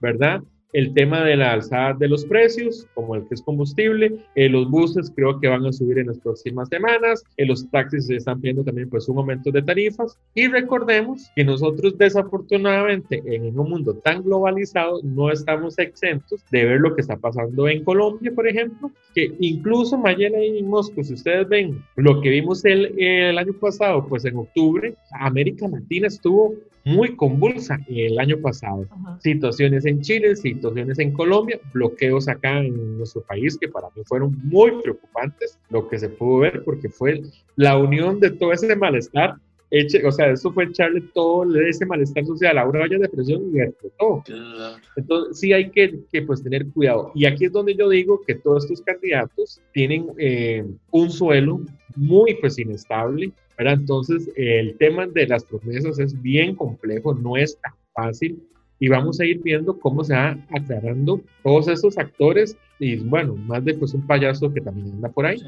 [0.00, 0.42] ¿verdad?
[0.72, 4.70] El tema de la alzada de los precios, como el que es combustible, eh, los
[4.70, 8.40] buses creo que van a subir en las próximas semanas, eh, los taxis se están
[8.40, 10.18] pidiendo también pues un aumento de tarifas.
[10.34, 16.80] Y recordemos que nosotros desafortunadamente en un mundo tan globalizado no estamos exentos de ver
[16.80, 21.48] lo que está pasando en Colombia, por ejemplo, que incluso Mayela y Moscú, si ustedes
[21.48, 27.14] ven lo que vimos el, el año pasado, pues en octubre, América Latina estuvo muy
[27.16, 28.86] convulsa el año pasado.
[28.90, 29.18] Ajá.
[29.20, 34.36] Situaciones en Chile, situaciones en Colombia, bloqueos acá en nuestro país que para mí fueron
[34.42, 37.22] muy preocupantes, lo que se pudo ver porque fue
[37.56, 39.36] la unión de todo ese malestar.
[39.74, 43.42] Eche, o sea, eso fue echarle todo ese malestar social a una olla de presión
[43.54, 44.22] y explotó.
[44.26, 44.76] Claro.
[44.96, 47.10] Entonces, sí hay que, que, pues tener cuidado.
[47.14, 51.62] Y aquí es donde yo digo que todos estos candidatos tienen eh, un suelo
[51.96, 53.74] muy pues inestable, ¿verdad?
[53.74, 58.42] Entonces, el tema de las promesas es bien complejo, no es tan fácil
[58.78, 63.64] y vamos a ir viendo cómo se va aclarando todos esos actores y bueno, más
[63.64, 65.40] de pues un payaso que también anda por ahí.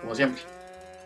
[0.00, 0.42] Como siempre.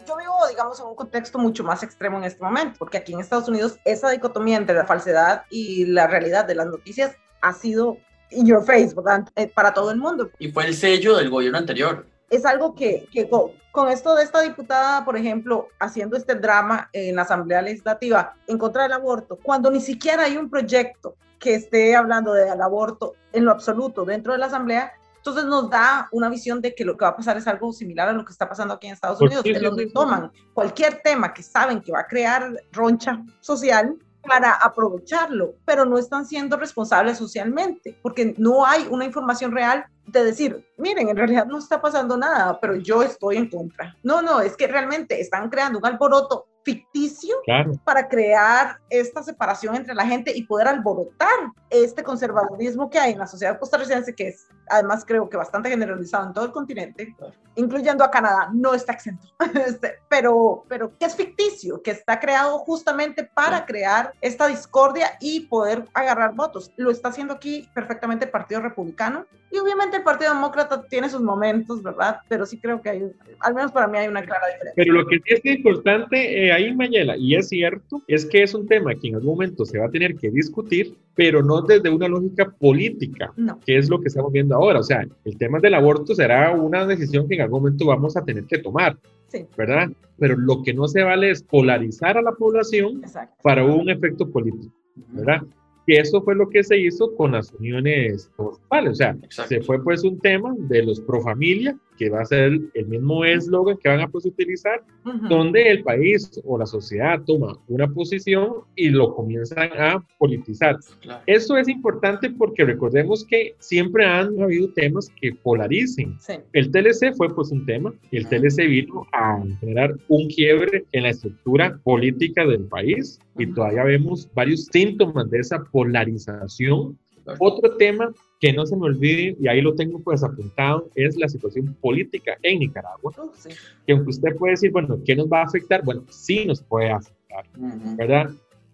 [0.09, 3.21] Yo vivo, digamos, en un contexto mucho más extremo en este momento, porque aquí en
[3.21, 7.99] Estados Unidos esa dicotomía entre la falsedad y la realidad de las noticias ha sido
[8.31, 9.29] in your face, ¿verdad?
[9.37, 10.31] Eh, Para todo el mundo.
[10.39, 12.07] Y fue el sello del gobierno anterior.
[12.35, 16.89] Es algo que, que con, con, esto de esta diputada, por ejemplo, haciendo este drama
[16.93, 21.55] en la Asamblea Legislativa en contra del aborto, cuando ni siquiera hay un proyecto que
[21.55, 26.29] esté hablando del aborto en lo absoluto dentro de la Asamblea, entonces nos da una
[26.29, 28.49] visión de que lo que va a pasar es algo similar a lo que está
[28.49, 29.95] pasando aquí en Estados Unidos, en donde sí, sí.
[29.95, 35.99] toman cualquier tema que saben que va a crear roncha social para aprovecharlo, pero no
[35.99, 41.47] están siendo responsables socialmente, porque no hay una información real de decir, miren, en realidad
[41.47, 43.97] no está pasando nada, pero yo estoy en contra.
[44.03, 49.77] No, no, es que realmente están creando un alboroto ficticio Claro, para crear esta separación
[49.77, 51.29] entre la gente y poder alborotar
[51.69, 56.27] este conservadurismo que hay en la sociedad costarricense, que es además creo que bastante generalizado
[56.27, 57.15] en todo el continente,
[57.57, 59.29] incluyendo a Canadá, no está exento,
[59.67, 65.41] Este, pero, pero que es ficticio, que está creado justamente para crear esta discordia y
[65.47, 66.73] poder agarrar votos.
[66.77, 71.21] Lo está haciendo aquí perfectamente el Partido Republicano y obviamente el Partido Demócrata tiene sus
[71.23, 72.19] momentos, ¿verdad?
[72.29, 73.03] Pero sí creo que hay,
[73.41, 74.73] al menos para mí hay una clara diferencia.
[74.75, 78.53] pero lo que sí es importante eh, ahí, Mayela, y es cierto, es que es
[78.55, 81.89] un tema que en algún momento se va a tener que discutir, pero no desde
[81.91, 83.61] una lógica política, No.
[83.65, 84.81] que es lo que estamos viendo ahora.
[84.81, 88.25] O sea, el tema del aborto será una decisión que en algún momento vamos a
[88.25, 88.97] tener que tomar,
[89.29, 89.91] Sí, ¿verdad?
[90.19, 93.37] Pero lo que no se vale es polarizar a la población exacto.
[93.43, 94.73] para un efecto político,
[95.09, 95.43] ¿verdad?
[95.87, 98.91] Que eso fue lo que se hizo con las uniones homosexuales.
[98.93, 99.49] O sea, Exacto.
[99.49, 103.25] se fue pues un tema de los pro familia, que va a ser el mismo
[103.25, 104.83] eslogan que van a pues utilizar,
[105.29, 110.79] donde el país o la sociedad toma una posición y lo comienzan a politizar.
[111.01, 111.23] Claro.
[111.27, 116.17] Eso es importante porque recordemos que siempre han habido temas que polaricen.
[116.21, 116.35] Sí.
[116.53, 121.05] El TLC fue pues un tema y el TLC vino a generar un quiebre en
[121.05, 126.99] la estructura política del país y todavía vemos varios síntomas de esa polarización.
[127.25, 127.39] Claro.
[127.41, 128.13] Otro tema
[128.45, 132.37] que no se me olvide, y ahí lo tengo pues apuntado, es la situación política
[132.43, 133.49] en Nicaragua, Uh, sí.
[133.87, 135.83] que aunque usted puede decir, bueno, ¿qué nos va a afectar?
[135.83, 137.97] Bueno, sí nos puede afectar, Ujú.
[137.97, 138.29] ¿verdad?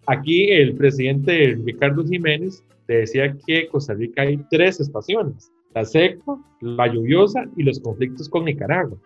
[0.07, 6.87] Aquí el presidente Ricardo Jiménez decía que Costa Rica hay tres estaciones, la seca, la
[6.87, 8.97] lluviosa y los conflictos con Nicaragua.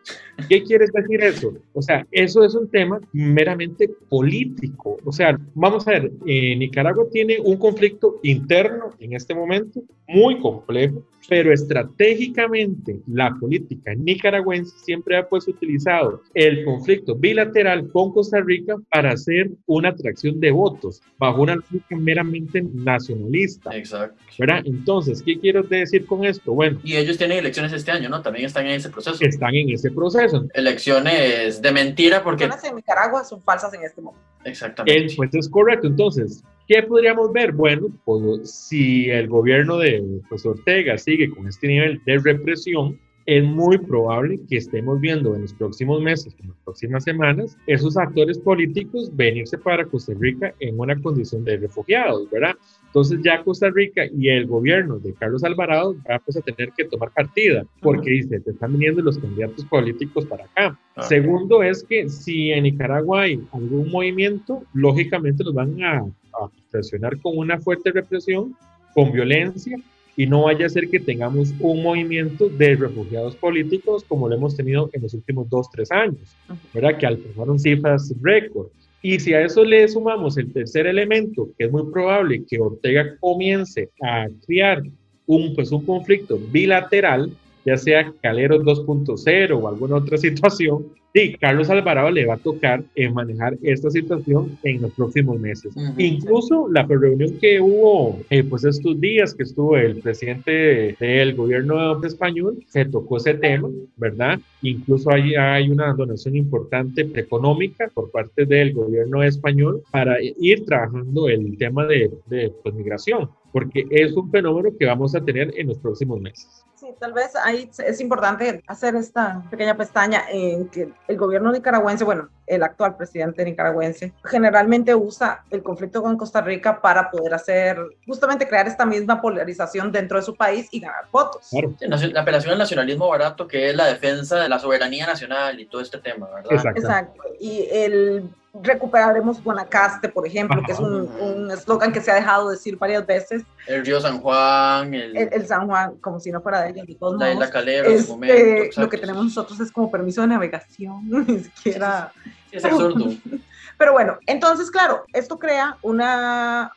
[0.50, 1.54] ¿Qué quiere decir eso?
[1.74, 4.98] O sea, eso es un tema meramente político.
[5.04, 10.40] O sea, vamos a ver, eh, Nicaragua tiene un conflicto interno en este momento muy
[10.40, 18.42] complejo, pero estratégicamente la política nicaragüense siempre ha pues utilizado el conflicto bilateral con Costa
[18.42, 24.22] Rica para hacer una atracción de votos bajo una lógica meramente nacionalista, Exacto.
[24.38, 24.62] ¿verdad?
[24.66, 26.54] Entonces, ¿qué quiero decir con esto?
[26.54, 28.22] Bueno, Y ellos tienen elecciones este año, ¿no?
[28.22, 29.24] También están en ese proceso.
[29.24, 30.46] están en ese proceso.
[30.54, 32.48] Elecciones de mentira porque...
[32.48, 34.26] Las en Nicaragua son falsas en este momento.
[34.44, 35.06] Exactamente.
[35.06, 35.88] El, pues es correcto.
[35.88, 37.52] Entonces, ¿qué podríamos ver?
[37.52, 43.44] Bueno, pues si el gobierno de pues, Ortega sigue con este nivel de represión, es
[43.44, 48.38] muy probable que estemos viendo en los próximos meses, en las próximas semanas, esos actores
[48.38, 52.56] políticos venirse para Costa Rica en una condición de refugiados, ¿verdad?
[52.96, 56.86] Entonces ya Costa Rica y el gobierno de Carlos Alvarado va pues, a tener que
[56.86, 60.80] tomar partida, porque dice, te están viniendo los candidatos políticos para acá.
[60.96, 61.02] Ah.
[61.02, 67.20] Segundo es que si en Nicaragua hay algún movimiento, lógicamente los van a, a presionar
[67.20, 68.56] con una fuerte represión,
[68.94, 69.78] con violencia,
[70.16, 74.56] y no vaya a ser que tengamos un movimiento de refugiados políticos como lo hemos
[74.56, 76.34] tenido en los últimos dos, tres años,
[76.74, 76.98] ¿verdad?
[76.98, 78.68] Que alcanzaron cifras récord.
[79.08, 83.16] Y si a eso le sumamos el tercer elemento, que es muy probable que Ortega
[83.20, 84.82] comience a crear
[85.28, 87.30] un, pues, un conflicto bilateral,
[87.66, 90.86] ya sea Calero 2.0 o alguna otra situación,
[91.18, 95.74] y Carlos Alvarado le va a tocar eh, manejar esta situación en los próximos meses.
[95.98, 102.04] Incluso la reunión que hubo, eh, pues estos días que estuvo el presidente del gobierno
[102.04, 104.42] español, se tocó ese tema, ¿verdad?
[104.62, 111.30] Incluso hay, hay una donación importante económica por parte del gobierno español para ir trabajando
[111.30, 115.68] el tema de, de pues, migración, porque es un fenómeno que vamos a tener en
[115.68, 116.66] los próximos meses.
[116.86, 122.04] Sí, tal vez ahí es importante hacer esta pequeña pestaña en que el gobierno nicaragüense,
[122.04, 127.80] bueno, el actual presidente nicaragüense, generalmente usa el conflicto con Costa Rica para poder hacer,
[128.06, 131.50] justamente crear esta misma polarización dentro de su país y ganar votos.
[131.80, 135.82] la apelación al nacionalismo barato, que es la defensa de la soberanía nacional y todo
[135.82, 136.72] este tema, ¿verdad?
[136.76, 137.24] Exacto.
[137.40, 138.30] Y el
[138.62, 143.44] recuperaremos Guanacaste, por ejemplo, que es un eslogan que se ha dejado decir varias veces.
[143.68, 144.94] El río San Juan.
[144.94, 146.84] El, el, San Juan, como si no fuera de ella.
[147.18, 151.40] la isla Calero, este, momento, Lo que tenemos nosotros es como permiso de navegación, ni
[151.40, 152.12] siquiera...
[152.52, 153.06] es absurdo.
[153.78, 156.72] Pero bueno, entonces, claro, esto crea una...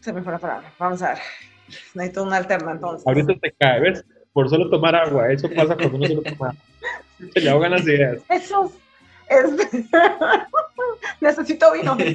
[0.00, 1.18] se me fue la palabra, vamos a ver.
[1.94, 3.06] Necesito una alterna entonces.
[3.06, 4.04] Ahorita te cae, ¿ves?
[4.32, 6.54] Por solo tomar agua, eso pasa cuando uno solo toma agua.
[7.32, 8.18] Se le ahogan las ideas.
[8.28, 8.72] Eso
[9.28, 9.86] este,
[11.20, 11.96] necesito vino.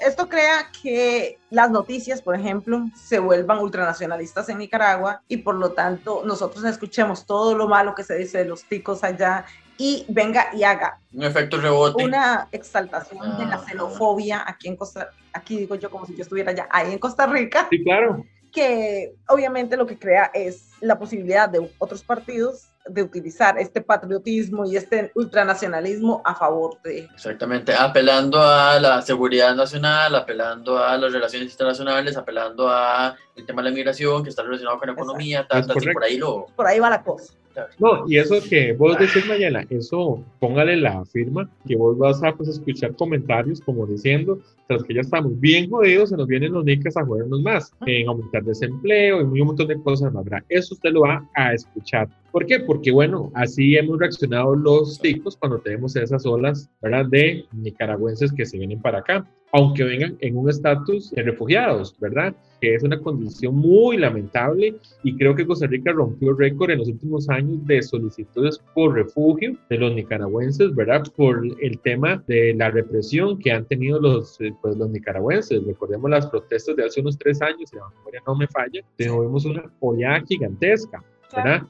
[0.00, 5.72] Esto crea que las noticias, por ejemplo, se vuelvan ultranacionalistas en Nicaragua y por lo
[5.72, 9.44] tanto nosotros escuchemos todo lo malo que se dice de los ticos allá
[9.76, 12.02] y venga y haga un efecto rebote.
[12.02, 13.64] Una exaltación de la ah.
[13.66, 17.26] xenofobia aquí en Costa aquí digo yo como si yo estuviera allá, ahí en Costa
[17.26, 17.66] Rica.
[17.68, 18.24] Sí, claro.
[18.52, 24.64] Que obviamente lo que crea es la posibilidad de otros partidos de utilizar este patriotismo
[24.64, 27.08] y este ultranacionalismo a favor de...
[27.14, 33.62] Exactamente, apelando a la seguridad nacional, apelando a las relaciones internacionales, apelando a el tema
[33.62, 36.46] de la migración que está relacionado con la economía, tal, por ahí lo...
[36.56, 37.34] Por ahí va la cosa.
[37.78, 42.32] No, y eso que vos decís, Mayela, eso póngale la firma, que vos vas a
[42.32, 46.64] pues, escuchar comentarios como diciendo, tras que ya estamos bien jodidos, se nos vienen los
[46.64, 50.44] nicas a jodernos más, en aumentar desempleo y un montón de cosas más, ¿verdad?
[50.48, 52.08] Eso usted lo va a escuchar.
[52.30, 52.60] ¿Por qué?
[52.60, 57.06] Porque, bueno, así hemos reaccionado los ticos cuando tenemos esas olas, ¿verdad?
[57.06, 62.34] De nicaragüenses que se vienen para acá aunque vengan en un estatus de refugiados, ¿verdad?
[62.60, 66.88] Que es una condición muy lamentable y creo que Costa Rica rompió récord en los
[66.88, 71.02] últimos años de solicitudes por refugio de los nicaragüenses, ¿verdad?
[71.16, 75.64] Por el tema de la represión que han tenido los, eh, pues, los nicaragüenses.
[75.64, 79.44] Recordemos las protestas de hace unos tres años, si la memoria no me falla, tuvimos
[79.44, 81.02] una oleada gigantesca,
[81.34, 81.62] ¿verdad?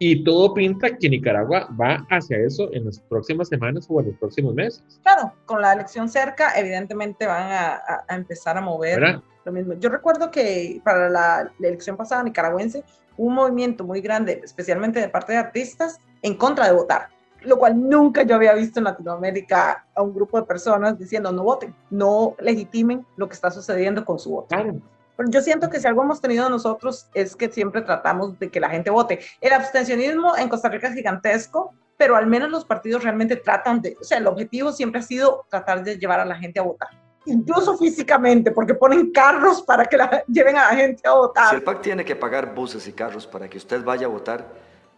[0.00, 4.16] Y todo pinta que Nicaragua va hacia eso en las próximas semanas o en los
[4.16, 4.82] próximos meses.
[5.02, 9.74] Claro, con la elección cerca, evidentemente van a, empezar a mover lo mismo.
[9.74, 12.84] Yo recuerdo que para la, elección pasada nicaragüense
[13.16, 17.08] hubo un movimiento muy grande, especialmente de parte de artistas, en contra de votar
[17.42, 21.44] lo cual nunca yo había visto en Latinoamérica a un grupo de personas diciendo no
[21.44, 24.48] voten, no legitimen lo que está sucediendo con su voto.
[24.48, 24.80] Claro
[25.26, 28.70] yo siento que si algo hemos tenido nosotros es que siempre tratamos de que la
[28.70, 29.18] gente vote.
[29.40, 33.96] El abstencionismo en Costa Rica es gigantesco, pero al menos los partidos realmente tratan de,
[34.00, 36.88] o sea, el objetivo siempre ha sido tratar de llevar a la gente a votar.
[37.26, 41.50] Incluso físicamente, porque ponen carros para que la, lleven a la gente a votar.
[41.50, 44.46] Si el PAC tiene que pagar buses y carros para que usted vaya a votar,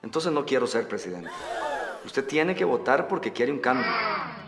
[0.02, 1.30] entonces no quiero ser presidente.
[2.04, 3.86] Usted tiene que votar porque quiere un cambio.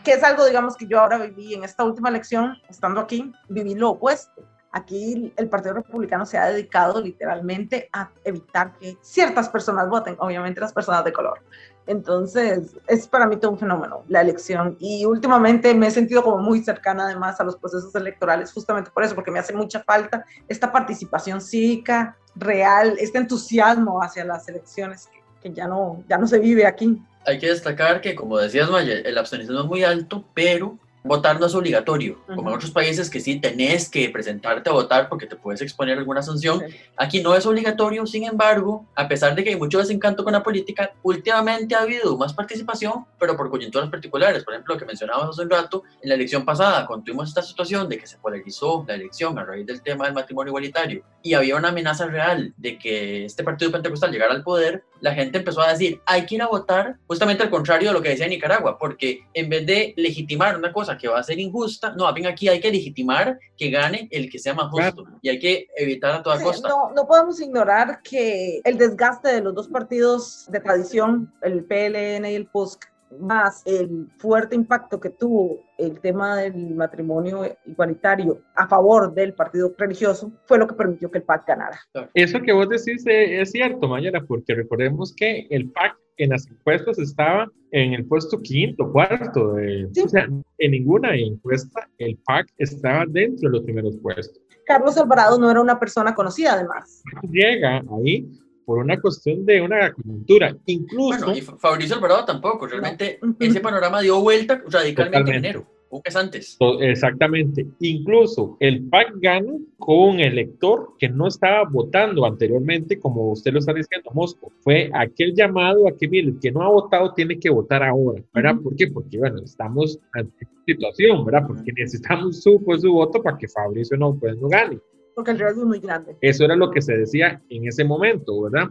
[0.05, 3.75] Que es algo, digamos, que yo ahora viví en esta última elección, estando aquí, viví
[3.75, 9.89] lo opuesto Aquí el Partido Republicano se ha dedicado literalmente a evitar que ciertas personas
[9.89, 11.41] voten, obviamente las personas de color.
[11.87, 14.77] Entonces, es para mí todo un fenómeno la elección.
[14.79, 19.05] Y últimamente me he sentido como muy cercana además a los procesos electorales, justamente por
[19.05, 25.11] eso, porque me hace mucha falta esta participación cívica real, este entusiasmo hacia las elecciones
[25.43, 26.99] que, ya, no, ya no se vive aquí.
[27.27, 31.47] Hay que destacar que, como decías, Maya, el abstencionismo es muy alto, pero votar no
[31.47, 35.37] es obligatorio, como en otros países que sí tenés que presentarte a votar porque te
[35.37, 36.63] puedes exponer a alguna sanción.
[36.97, 40.43] Aquí no es obligatorio, sin embargo, a pesar de que hay mucho desencanto con la
[40.43, 44.45] política, últimamente ha habido más participación, pero por coyunturas particulares.
[44.45, 47.43] Por ejemplo, lo que mencionábamos hace un rato, en la elección pasada, cuando tuvimos esta
[47.43, 51.35] situación de que se polarizó la elección a raíz del tema del matrimonio igualitario y
[51.35, 55.63] había una amenaza real de que este partido pentecostal llegara al poder, la gente empezó
[55.63, 58.79] a decir, hay que ir a votar justamente al contrario de lo que decía Nicaragua,
[58.79, 62.49] porque en vez de legitimar una cosa que va a ser injusta, no, bien aquí
[62.49, 66.23] hay que legitimar que gane el que sea más justo y hay que evitar a
[66.23, 66.69] toda costa.
[66.69, 72.27] No, no podemos ignorar que el desgaste de los dos partidos de tradición, el PLN
[72.27, 78.67] y el PUSC, más el fuerte impacto que tuvo el tema del matrimonio igualitario a
[78.67, 81.79] favor del partido religioso, fue lo que permitió que el PAC ganara.
[82.15, 86.99] Eso que vos decís es cierto, Mayara, porque recordemos que el PAC en las encuestas
[86.99, 89.55] estaba en el puesto quinto, cuarto.
[89.55, 94.41] De, O sea, en ninguna encuesta el PAC estaba dentro de los primeros puestos.
[94.67, 97.03] Carlos Alvarado no era una persona conocida, además.
[97.31, 98.29] Llega ahí
[98.65, 100.57] por una cuestión de una coyuntura.
[100.67, 101.27] Incluso.
[101.27, 102.67] Bueno, y Fabricio Alvarado tampoco.
[102.67, 106.57] Realmente ese panorama dio vuelta radicalmente en enero un mes antes.
[106.81, 107.67] Exactamente.
[107.81, 113.59] Incluso el PAC gana con un elector que no estaba votando anteriormente, como usted lo
[113.59, 114.51] está diciendo, Mosco.
[114.61, 118.23] Fue aquel llamado a que, mire, el que no ha votado tiene que votar ahora,
[118.33, 118.57] ¿verdad?
[118.63, 118.87] ¿Por qué?
[118.89, 121.47] Porque, bueno, estamos ante esta situación, ¿verdad?
[121.47, 124.79] Porque necesitamos su, pues, su voto para que Fabricio no, pues, no gane.
[125.15, 126.17] Porque el riesgo es muy grande.
[126.23, 128.71] Eso era lo que se decía en ese momento, ¿verdad?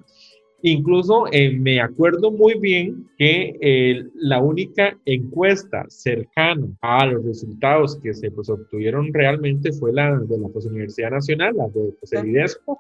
[0.64, 8.00] Incluso eh, me acuerdo muy bien que eh, la única encuesta cercana a los resultados
[8.02, 12.14] que se pues, obtuvieron realmente fue la de la pues, Universidad Nacional, la de pues,
[12.14, 12.80] el IDESCO,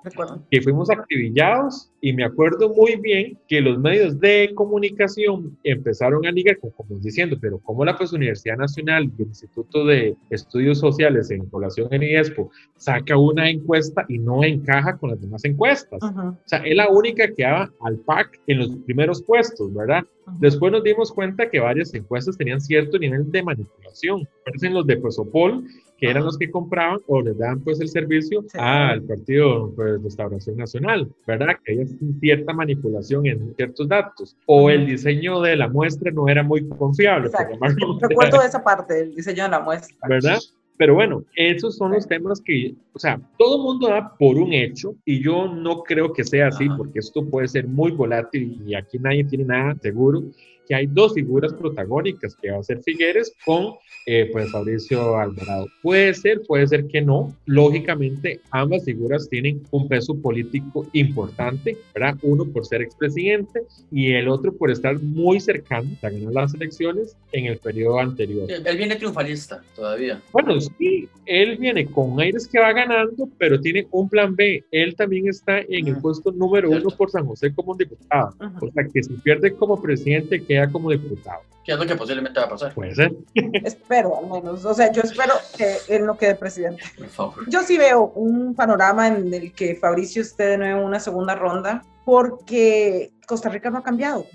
[0.49, 6.31] que fuimos acribillados y me acuerdo muy bien que los medios de comunicación empezaron a
[6.31, 11.29] ligar, como, diciendo, pero ¿cómo la pues, Universidad Nacional y el Instituto de Estudios Sociales
[11.29, 16.01] en Población en IDESCO saca una encuesta y no encaja con las demás encuestas?
[16.01, 20.03] O sea, es la única que ha al PAC en los primeros puestos, ¿verdad?
[20.39, 24.27] Después nos dimos cuenta que varias encuestas tenían cierto nivel de manipulación.
[24.45, 25.65] Parecen los de Prosopol,
[26.01, 30.57] que eran los que compraban o les daban pues el servicio al Partido pues, Restauración
[30.57, 31.55] Nacional, ¿verdad?
[31.63, 31.85] Que hay
[32.19, 34.35] cierta manipulación en ciertos datos.
[34.47, 37.29] O el diseño de la muestra no era muy confiable.
[38.01, 39.95] Recuerdo esa parte del diseño de la muestra.
[40.09, 40.39] ¿Verdad?
[40.75, 44.51] Pero bueno, esos son los temas que, o sea, todo el mundo da por un
[44.51, 48.73] hecho y yo no creo que sea así porque esto puede ser muy volátil y
[48.73, 50.23] aquí nadie tiene nada seguro
[50.71, 53.73] que hay dos figuras protagónicas, que va a ser Figueres con
[54.05, 55.67] eh, pues Fabricio Alvarado.
[55.81, 57.35] Puede ser, puede ser que no.
[57.45, 62.17] Lógicamente, ambas figuras tienen un peso político importante, ¿verdad?
[62.21, 67.17] Uno por ser expresidente y el otro por estar muy cercano a ganar las elecciones
[67.33, 68.49] en el periodo anterior.
[68.49, 70.21] él viene triunfalista todavía.
[70.31, 74.63] Bueno, sí, él viene con aires que va ganando, pero tiene un plan B.
[74.71, 78.33] Él también está en el puesto número uno por San José como diputado.
[78.61, 81.41] O sea, que si pierde como presidente, queda como diputado.
[81.63, 82.73] ¿Qué es lo que posiblemente va a pasar?
[82.73, 83.13] Puede ser.
[83.63, 84.65] espero, al menos.
[84.65, 86.83] O sea, yo espero que él no quede presidente.
[86.97, 87.49] Por favor.
[87.49, 91.35] Yo sí veo un panorama en el que Fabricio esté de nuevo en una segunda
[91.35, 94.25] ronda, porque Costa Rica no ha cambiado.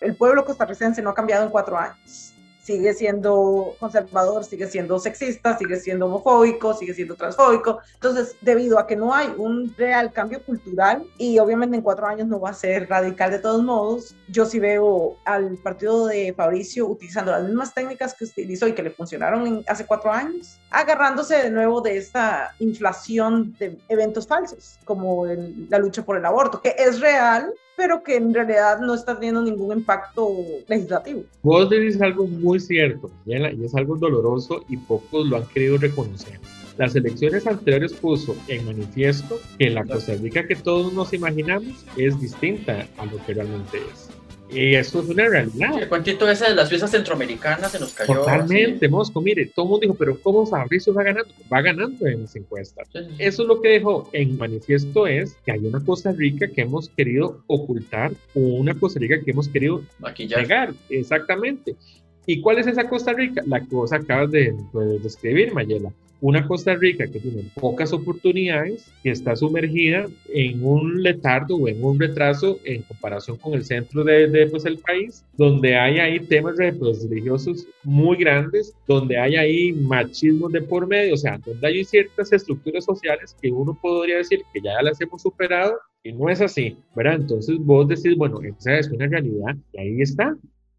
[0.00, 2.32] El pueblo costarricense no ha cambiado en cuatro años
[2.68, 7.78] sigue siendo conservador, sigue siendo sexista, sigue siendo homofóbico, sigue siendo transfóbico.
[7.94, 12.28] Entonces, debido a que no hay un real cambio cultural y obviamente en cuatro años
[12.28, 16.86] no va a ser radical de todos modos, yo sí veo al partido de Fabricio
[16.86, 21.50] utilizando las mismas técnicas que utilizó y que le funcionaron hace cuatro años, agarrándose de
[21.50, 25.24] nuevo de esta inflación de eventos falsos, como
[25.70, 29.40] la lucha por el aborto, que es real, pero que en realidad no está teniendo
[29.40, 30.28] ningún impacto
[30.66, 31.22] legislativo.
[31.42, 36.40] Vos decís algo muy cierto, y es algo doloroso y pocos lo han querido reconocer.
[36.76, 42.20] Las elecciones anteriores puso en manifiesto que la Costa Rica que todos nos imaginamos es
[42.20, 44.07] distinta a lo que realmente es.
[44.50, 45.78] Y eso es una realidad.
[45.80, 48.14] el cuentito ese de las fiestas centroamericanas se nos cayó.
[48.14, 49.20] Totalmente, Mosco.
[49.20, 51.30] Mire, todo el mundo dijo, pero ¿cómo Fabricio va ganando?
[51.52, 52.88] Va ganando en las encuestas.
[53.18, 56.88] Eso es lo que dejó en manifiesto es que hay una Costa Rica que hemos
[56.88, 60.72] querido ocultar o una Costa Rica que hemos querido maquillar.
[60.88, 61.76] Exactamente.
[62.24, 63.42] ¿Y cuál es esa Costa Rica?
[63.46, 68.90] La que vos acabas de, de describir, Mayela una Costa Rica que tiene pocas oportunidades,
[69.02, 74.04] que está sumergida en un letardo o en un retraso en comparación con el centro
[74.04, 79.72] de, de pues, el país, donde hay ahí temas religiosos muy grandes, donde hay ahí
[79.72, 84.42] machismo de por medio, o sea, donde hay ciertas estructuras sociales que uno podría decir
[84.52, 87.14] que ya las hemos superado y no es así, ¿verdad?
[87.14, 90.36] Entonces vos decís, bueno, esa es una realidad y ahí está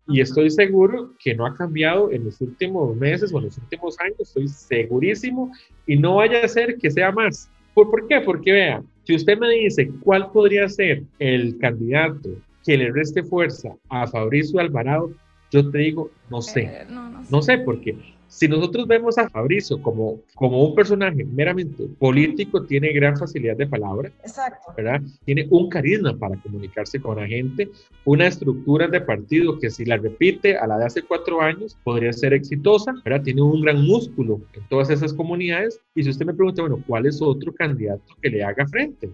[0.10, 4.00] y estoy seguro que no ha cambiado en los últimos meses o en los últimos
[4.00, 5.52] años, estoy segurísimo,
[5.86, 7.50] y no vaya a ser que sea más.
[7.74, 8.20] ¿Por, ¿Por qué?
[8.22, 12.30] Porque vea, si usted me dice cuál podría ser el candidato
[12.66, 15.12] que le reste fuerza a Fabricio Alvarado,
[15.52, 16.62] yo te digo, no sé.
[16.62, 17.30] Eh, no, no, sé.
[17.32, 17.96] no sé, porque
[18.30, 23.68] si nosotros vemos a Fabricio como, como un personaje meramente político, tiene gran facilidad de
[23.68, 24.72] palabra, Exacto.
[24.78, 25.02] ¿verdad?
[25.26, 27.70] Tiene un carisma para comunicarse con la gente,
[28.06, 32.14] una estructura de partido que si la repite a la de hace cuatro años podría
[32.14, 33.24] ser exitosa, ¿verdad?
[33.24, 35.82] Tiene un gran músculo en todas esas comunidades.
[35.96, 39.10] Y si usted me pregunta, bueno, ¿cuál es otro candidato que le haga frente?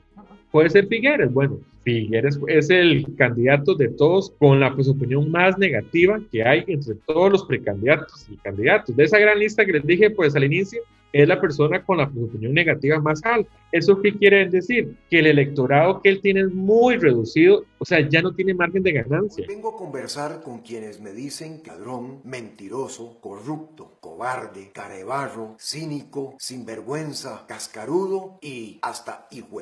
[0.52, 1.34] Puede ser Figueres.
[1.34, 6.64] Bueno, Figueres es el candidato de todos con la pues, opinión más negativa que hay
[6.68, 8.96] entre todos los precandidatos y candidatos.
[8.96, 10.82] De esa gran lista que les dije pues al inicio,
[11.14, 13.50] es la persona con la pues, opinión negativa más alta.
[13.72, 14.98] ¿Eso qué quiere decir?
[15.10, 18.82] Que el electorado que él tiene es muy reducido, o sea, ya no tiene margen
[18.82, 19.46] de ganancia.
[19.48, 28.40] Vengo a conversar con quienes me dicen ladrón, mentiroso, corrupto, cobarde, carebarro, cínico, sinvergüenza, cascarudo
[28.42, 29.60] y hasta hijo.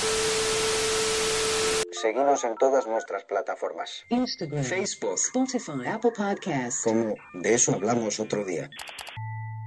[2.03, 4.03] Seguimos en todas nuestras plataformas.
[4.09, 6.83] Instagram, Facebook, Spotify, Apple Podcasts.
[6.83, 8.69] como de eso hablamos otro día.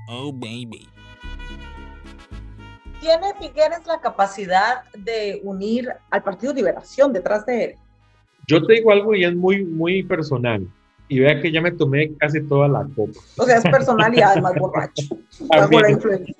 [0.07, 0.87] Oh, baby.
[3.01, 7.74] ¿Tiene Figueres la capacidad de unir al Partido Liberación detrás de él?
[8.47, 10.68] Yo te digo algo y es muy, muy personal.
[11.09, 13.20] Y vea que ya me tomé casi toda la copa.
[13.38, 15.04] O sea, es personal y además borracho.
[15.48, 16.34] Bajo la influencia.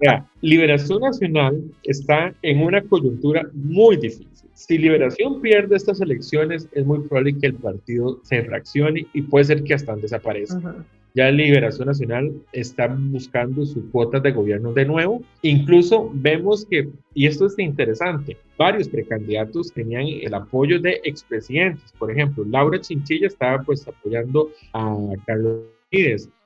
[0.00, 4.28] Vea, Liberación Nacional está en una coyuntura muy difícil.
[4.54, 9.44] Si Liberación pierde estas elecciones, es muy probable que el partido se fraccione y puede
[9.44, 10.84] ser que hasta desaparezca.
[11.18, 15.20] Ya Liberación Nacional está buscando su cuota de gobierno de nuevo.
[15.42, 21.90] Incluso vemos que, y esto es interesante, varios precandidatos tenían el apoyo de expresidentes.
[21.98, 24.96] Por ejemplo, Laura Chinchilla estaba pues apoyando a
[25.26, 25.64] Carlos.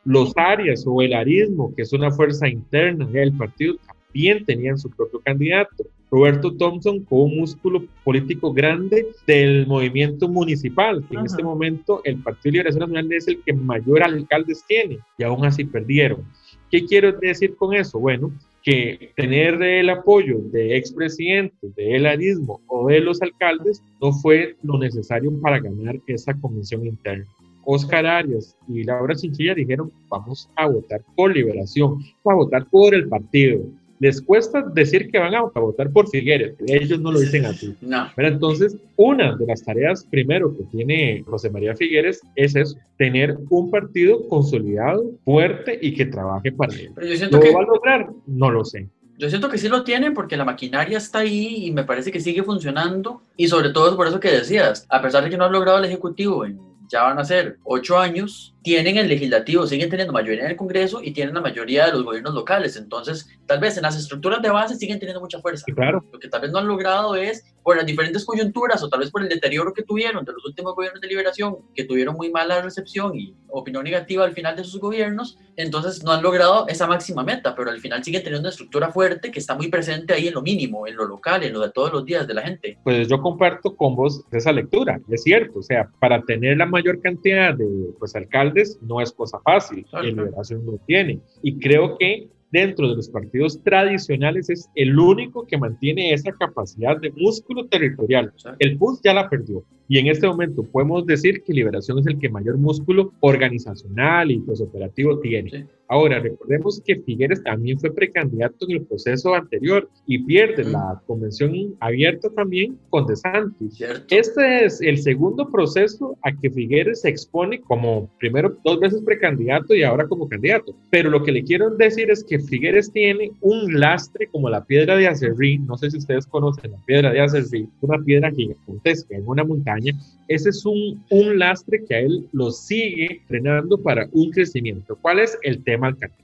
[0.06, 4.88] Los Arias o el Arismo, que es una fuerza interna del partido, también tenían su
[4.88, 5.84] propio candidato.
[6.12, 12.18] Roberto Thompson con un músculo político grande del movimiento municipal, que en este momento el
[12.22, 16.22] Partido de Liberación Nacional es el que mayor alcaldes tiene y aún así perdieron.
[16.70, 17.98] ¿Qué quiero decir con eso?
[17.98, 18.30] Bueno,
[18.62, 24.78] que tener el apoyo de expresidentes, del arismo o de los alcaldes no fue lo
[24.78, 27.26] necesario para ganar esa convención interna.
[27.64, 33.08] Oscar Arias y Laura Chinchilla dijeron, vamos a votar por liberación, a votar por el
[33.08, 33.62] partido.
[34.02, 37.72] Les cuesta decir que van a votar por Figueres, ellos no lo dicen así.
[37.80, 38.10] No.
[38.16, 43.38] Pero entonces, una de las tareas primero que tiene José María Figueres es eso, tener
[43.48, 46.90] un partido consolidado, fuerte y que trabaje para él.
[46.96, 48.10] Pero yo siento ¿Lo que va a lograr?
[48.26, 48.88] No lo sé.
[49.18, 52.18] Yo siento que sí lo tienen porque la maquinaria está ahí y me parece que
[52.18, 53.22] sigue funcionando.
[53.36, 55.78] Y sobre todo es por eso que decías, a pesar de que no han logrado
[55.78, 60.44] el Ejecutivo en ya van a ser ocho años, tienen el legislativo, siguen teniendo mayoría
[60.44, 62.76] en el Congreso y tienen la mayoría de los gobiernos locales.
[62.76, 65.64] Entonces, tal vez en las estructuras de base siguen teniendo mucha fuerza.
[65.66, 68.88] Y claro, Lo que tal vez no han logrado es, por las diferentes coyunturas o
[68.88, 72.16] tal vez por el deterioro que tuvieron de los últimos gobiernos de liberación, que tuvieron
[72.16, 76.66] muy mala recepción y opinión negativa al final de sus gobiernos, entonces no han logrado
[76.68, 80.14] esa máxima meta, pero al final siguen teniendo una estructura fuerte que está muy presente
[80.14, 82.42] ahí en lo mínimo, en lo local, en lo de todos los días de la
[82.42, 82.78] gente.
[82.82, 87.00] pues yo comparto con vos esa lectura, es cierto, o sea, para tener la mayor
[87.00, 87.66] cantidad de
[87.98, 90.12] pues, alcaldes no es cosa fácil, Claro, y.
[90.12, 91.20] Liberación lo tiene.
[91.42, 96.98] Y creo que dentro de los partidos tradicionales es el único que mantiene esa capacidad
[97.00, 98.32] de músculo territorial.
[98.58, 99.64] El PUS ya la perdió.
[99.92, 104.38] Y en este momento podemos decir que Liberación es el que mayor músculo organizacional y
[104.38, 105.50] pues operativo tiene.
[105.50, 105.64] Sí.
[105.86, 110.72] Ahora, recordemos que Figueres también fue precandidato en el proceso anterior y pierde Mm.
[110.72, 113.74] la convención abierta también con De Santis.
[113.74, 114.06] ¿Cierto?
[114.08, 119.74] Este es el segundo proceso a que Figueres se expone como primero dos veces precandidato
[119.74, 120.74] y ahora como candidato.
[120.88, 124.96] Pero lo que le quiero decir es que Figueres tiene un lastre como la piedra
[124.96, 125.58] de Acerrí.
[125.58, 129.81] No sé si ustedes conocen la piedra de Acerrí, una piedra gigantesca en una montaña.
[130.28, 134.96] Ese es un, un lastre que a él lo sigue frenando para un crecimiento.
[135.00, 136.16] ¿Cuál es el tema alcalde?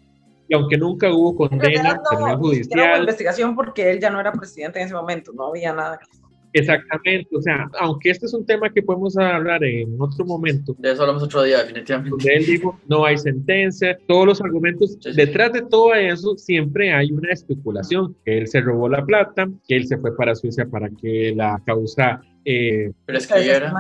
[0.49, 4.87] Y aunque nunca hubo condena, no, judicial, investigación porque él ya no era presidente en
[4.87, 5.99] ese momento, no había nada.
[5.99, 6.07] que-
[6.61, 10.93] exactamente, o sea, aunque este es un tema que podemos hablar en otro momento, De
[10.93, 12.11] eso hablamos otro día, definitivamente.
[12.11, 15.17] donde él dijo no hay sentencia, todos los argumentos, Sí, sí.
[15.17, 19.77] detrás de todo eso siempre hay una especulación, que él se robó la plata, que
[19.77, 23.73] él se fue para Suiza para que la causa, eh, Pero es que era...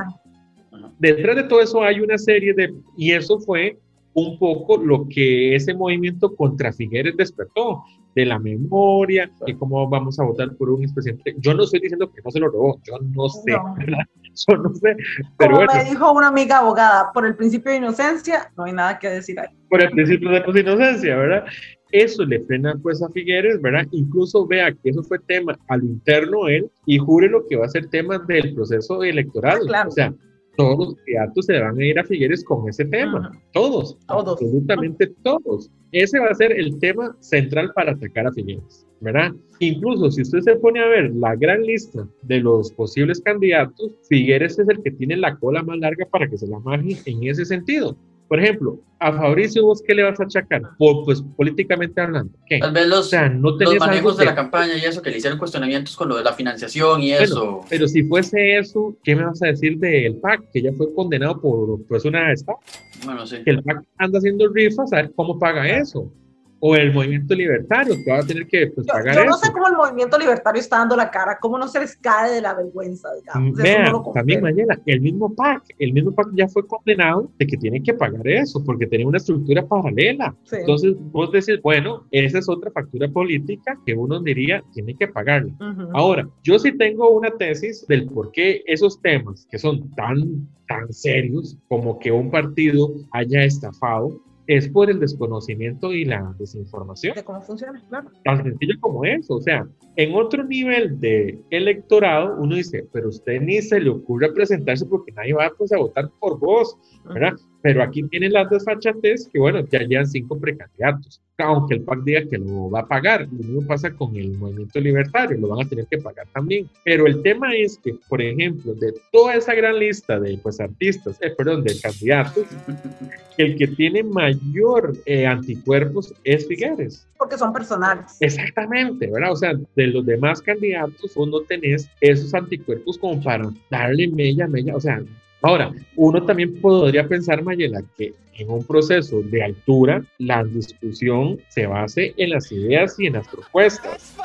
[0.99, 3.79] detrás de todo eso hay una serie de, y eso fue
[4.14, 10.19] un poco lo que ese movimiento contra Figueres despertó, de la memoria, de cómo vamos
[10.19, 11.37] a votar por un expresidente.
[11.39, 13.77] Yo no estoy diciendo que no se lo robó, yo no sé, No.
[14.49, 14.97] Yo no sé,
[15.37, 15.73] pero Como bueno.
[15.83, 19.41] me dijo una amiga abogada, por el principio de inocencia, no hay nada que decir
[19.41, 19.49] ahí.
[19.69, 21.45] por el principio de inocencia, ¿verdad?
[21.93, 23.86] Eso le frena pues a Figueres, ¿verdad?
[23.93, 27.70] Incluso vea que eso fue tema al interno él y jure lo que va a
[27.70, 29.61] ser tema del proceso electoral.
[29.66, 29.89] Claro.
[29.89, 30.14] O sea,
[30.59, 33.30] todos los candidatos se van a ir a Figueres con ese tema.
[33.30, 33.39] Ujú.
[33.53, 33.99] Todos.
[34.07, 34.32] Todos.
[34.32, 35.70] Absolutamente todos.
[35.93, 39.32] Ese va a ser el tema central para atacar a Figueres, ¿verdad?
[39.61, 44.59] Incluso si usted se pone a ver la gran lista de los posibles candidatos, Figueres
[44.59, 47.45] es el que tiene la cola más larga para que se la maje en ese
[47.45, 47.97] sentido.
[48.29, 50.62] Por ejemplo, a Fabricio, ¿vos qué le vas a achacar?
[50.76, 52.33] Po- pues políticamente hablando.
[52.47, 52.59] ¿Qué?
[52.59, 55.16] Tal vez los, O sea, no los manejos de la campaña y eso, que le
[55.18, 57.61] hicieron cuestionamientos con lo de la financiación y Bueno, eso.
[57.70, 60.51] Pero si fuese eso, ¿qué me vas a decir del PAC?
[60.53, 62.59] Que ya fue condenado por pues, una estafa.
[63.05, 63.39] Bueno, sí.
[63.45, 66.12] Que el PAC anda haciendo rifas, a ver cómo paga eso.
[66.61, 69.39] O el movimiento libertario, que va a tener que pues, Yo, pagar yo no eso.
[69.47, 72.41] sé cómo el movimiento libertario está dando la cara, cómo no se les cae de
[72.41, 73.59] la vergüenza, digamos.
[73.59, 74.43] Eso Vea, no también.
[74.43, 78.27] Mayela, el mismo PAC, el mismo PAC ya fue condenado de que tiene que pagar
[78.27, 80.35] eso, porque tenía una estructura paralela.
[80.45, 80.57] Sí.
[80.57, 85.53] Entonces vos decís, bueno, esa es otra factura política que uno diría tiene que pagarla.
[85.61, 85.89] Ujú.
[85.95, 90.93] Ahora, yo sí tengo una tesis del por qué esos temas que son tan, tan
[90.93, 97.14] serios como que un partido haya estafado es por el desconocimiento y la desinformación.
[97.14, 98.11] de cómo funciona, claro.
[98.24, 99.34] Tan sencillo como eso.
[99.34, 104.32] O sea, en otro nivel de electorado, uno dice, pero usted ni se le ocurre
[104.32, 107.34] presentarse porque nadie va pues, a votar por vos, ¿verdad?
[107.63, 112.23] Pero aquí tienen las desfachatez que, bueno, ya llevan cinco precandidatos, aunque el PAC diga
[112.29, 113.23] que lo va a pagar.
[113.23, 116.69] Lo mismo pasa con el movimiento libertario, lo van a tener que pagar también.
[116.85, 121.19] Pero el tema es que, por ejemplo, de toda esa gran lista de pues, artistas,
[121.21, 122.47] eh, perdón, de candidatos,
[123.39, 127.07] el que tiene mayor eh, anticuerpos es Figueres.
[127.19, 128.17] Porque son personales.
[128.21, 129.33] Exactamente, ¿verdad?
[129.33, 134.47] O sea, de los demás candidatos, vos no tenés esos anticuerpos como para darle mella,
[134.47, 134.77] mella.
[134.77, 135.03] O sea,
[135.43, 141.66] ahora, uno también podría pensar, Mayela, que en un proceso de altura, la discusión se
[141.66, 144.16] base en las ideas y en las propuestas.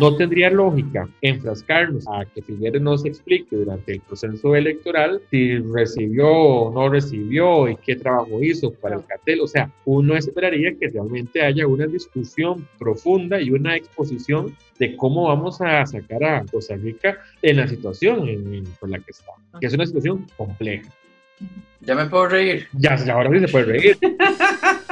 [0.00, 6.28] No tendría lógica enfrascarnos a que Figueres nos explique durante el proceso electoral si recibió
[6.28, 9.40] o no recibió y qué trabajo hizo para el cartel.
[9.42, 15.28] O sea, uno esperaría que realmente haya una discusión profunda y una exposición de cómo
[15.28, 19.32] vamos a sacar a Costa Rica en la situación en, en- por la que está,
[19.60, 20.90] que es una situación compleja.
[21.80, 22.66] Ya me puedo reír.
[22.72, 23.98] Ya, ya ahora sí se puede reír.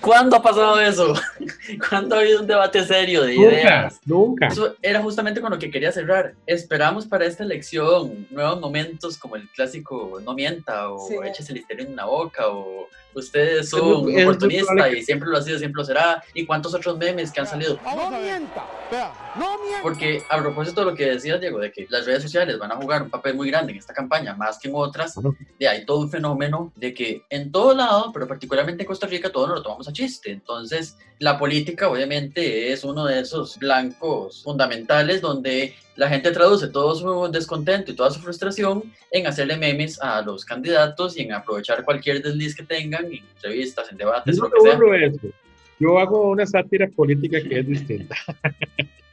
[0.00, 1.14] ¿Cuándo ha pasado eso?
[1.88, 4.00] ¿Cuándo ha habido un debate serio de nunca, ideas?
[4.04, 4.46] nunca.
[4.48, 6.34] Eso era justamente con lo que quería cerrar.
[6.46, 11.14] Esperamos para esta elección nuevos momentos como el clásico no mienta o Sí.
[11.24, 15.38] échese el listerino en la boca o ustedes son Es oportunista que- y siempre lo
[15.38, 16.22] ha sido, siempre lo será.
[16.34, 17.78] Y cuántos otros memes que han salido.
[17.84, 19.82] No mienta, vea, no mienta.
[19.82, 22.76] Porque a propósito de lo que decías, Diego, de que las redes sociales van a
[22.76, 25.14] jugar un papel muy grande en esta campaña, más que en otras,
[25.58, 29.30] de hay todo un fenómeno de que en todo lado, pero particularmente en Costa Rica,
[29.30, 30.30] todo nos lo tomamos a chiste.
[30.30, 36.94] Entonces, la política obviamente es uno de esos blancos fundamentales donde la gente traduce todo
[36.94, 41.84] su descontento y toda su frustración en hacerle memes a los candidatos y en aprovechar
[41.84, 45.06] cualquier desliz que tengan en entrevistas, en debates, no lo que sea.
[45.06, 45.34] eso.
[45.78, 48.16] Yo hago una sátira política que es distinta.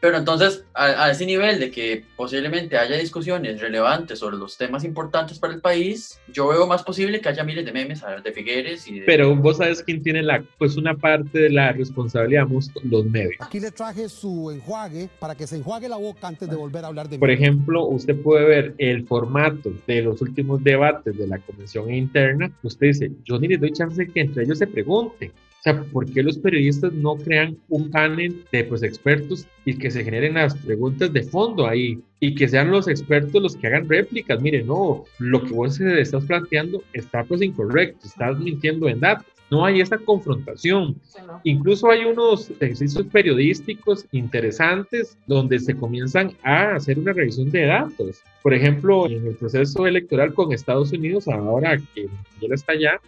[0.00, 4.84] Pero entonces, a, a ese nivel de que posiblemente haya discusiones relevantes sobre los temas
[4.84, 8.86] importantes para el país, yo veo más posible que haya miles de memes de Figueres
[8.88, 9.06] y de...
[9.06, 12.46] Pero vos sabes quién tiene la, pues una parte de la responsabilidad,
[12.84, 13.34] los medios.
[13.40, 16.88] Aquí le traje su enjuague para que se enjuague la boca antes de volver a
[16.88, 17.20] hablar de mí.
[17.20, 22.50] Por ejemplo, usted puede ver el formato de los últimos debates de la convención interna.
[22.62, 25.32] Usted dice, yo ni les doy chance de que entre ellos se pregunten.
[25.62, 29.92] O sea, ¿por qué los periodistas no crean un panel de pues, expertos y que
[29.92, 32.00] se generen las preguntas de fondo ahí?
[32.18, 34.42] Y que sean los expertos los que hagan réplicas.
[34.42, 39.26] Mire, no, lo que vos estás planteando está pues incorrecto, estás mintiendo en datos.
[39.52, 40.96] No hay esa confrontación.
[41.04, 41.40] Sí, ¿no?
[41.44, 48.20] Incluso hay unos ejercicios periodísticos interesantes donde se comienzan a hacer una revisión de datos.
[48.42, 52.08] Por ejemplo, en el proceso electoral con Estados Unidos, ahora que
[52.40, 53.00] él está allá,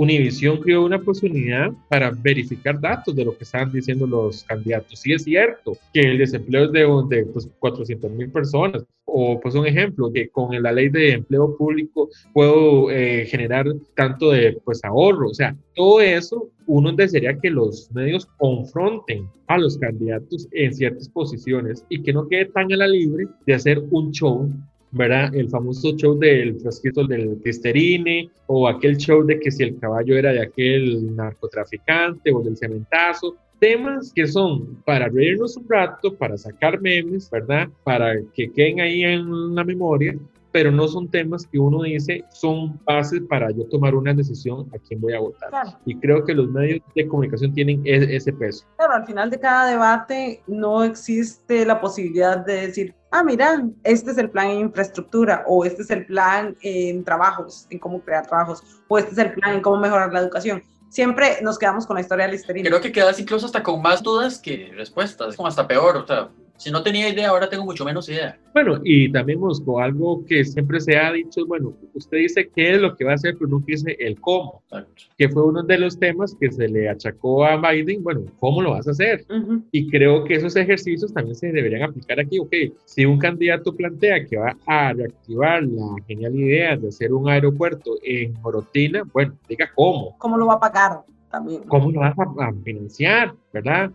[0.00, 4.98] Univision creó una posibilidad para verificar datos de lo que estaban diciendo los candidatos.
[4.98, 8.82] Sí es cierto que el desempleo es de, de pues, 400 mil personas.
[9.04, 14.30] O pues un ejemplo, que con la ley de empleo público puedo eh, generar tanto
[14.30, 15.28] de pues ahorro.
[15.28, 21.10] O sea, todo eso uno desearía que los medios confronten a los candidatos en ciertas
[21.10, 24.50] posiciones y que no quede tan a la libre de hacer un show
[24.92, 25.34] ¿verdad?
[25.34, 30.16] El famoso show del frasquito del Listerine o aquel show de que si el caballo
[30.16, 33.36] era de aquel narcotraficante o del cementazo.
[33.58, 37.68] Temas que son para reírnos un rato, para sacar memes, ¿verdad?
[37.84, 40.16] Para que queden ahí en la memoria,
[40.52, 44.78] pero no son temas que uno dice son bases para yo tomar una decisión a
[44.78, 45.50] quién voy a votar.
[45.50, 45.70] Claro.
[45.84, 48.64] Y creo que los medios de comunicación tienen e- ese peso.
[48.76, 54.10] Claro, al final de cada debate no existe la posibilidad de decir, ah, mira, este
[54.10, 58.26] es el plan en infraestructura, o este es el plan en trabajos, en cómo crear
[58.26, 60.62] trabajos, o este es el plan en cómo mejorar la educación.
[60.88, 62.68] Siempre nos quedamos con la historia de Listerine.
[62.68, 66.28] Creo que quedas incluso hasta con más dudas que respuestas, como hasta peor, o sea,
[66.60, 68.38] Si no tenía idea, ahora tengo mucho menos idea.
[68.52, 72.80] Bueno, y también Mosco, algo que siempre se ha dicho, bueno, usted dice qué es
[72.82, 75.04] lo que va a hacer, pero no dice el cómo, Exacto.
[75.16, 78.72] que fue uno de los temas que se le achacó a Biden, bueno, ¿cómo lo
[78.72, 79.24] vas a hacer?
[79.30, 79.62] Ujú.
[79.72, 82.38] Y creo que esos ejercicios también se deberían aplicar aquí.
[82.38, 82.52] Ok,
[82.84, 87.94] si un candidato plantea que va a reactivar la genial idea de hacer un aeropuerto
[88.02, 90.14] en Morotina, bueno, diga cómo.
[90.18, 91.62] ¿Cómo lo va a pagar también?
[91.64, 93.34] ¿Cómo lo vas a, a financiar?
[93.52, 93.90] ¿Verdad?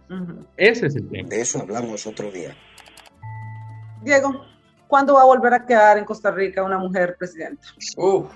[0.57, 1.29] Ese es el tema.
[1.29, 2.55] De eso hablamos otro día.
[4.03, 4.41] Diego,
[4.88, 7.67] ¿cuándo va a volver a quedar en Costa Rica una mujer presidenta?
[7.97, 8.27] Uf,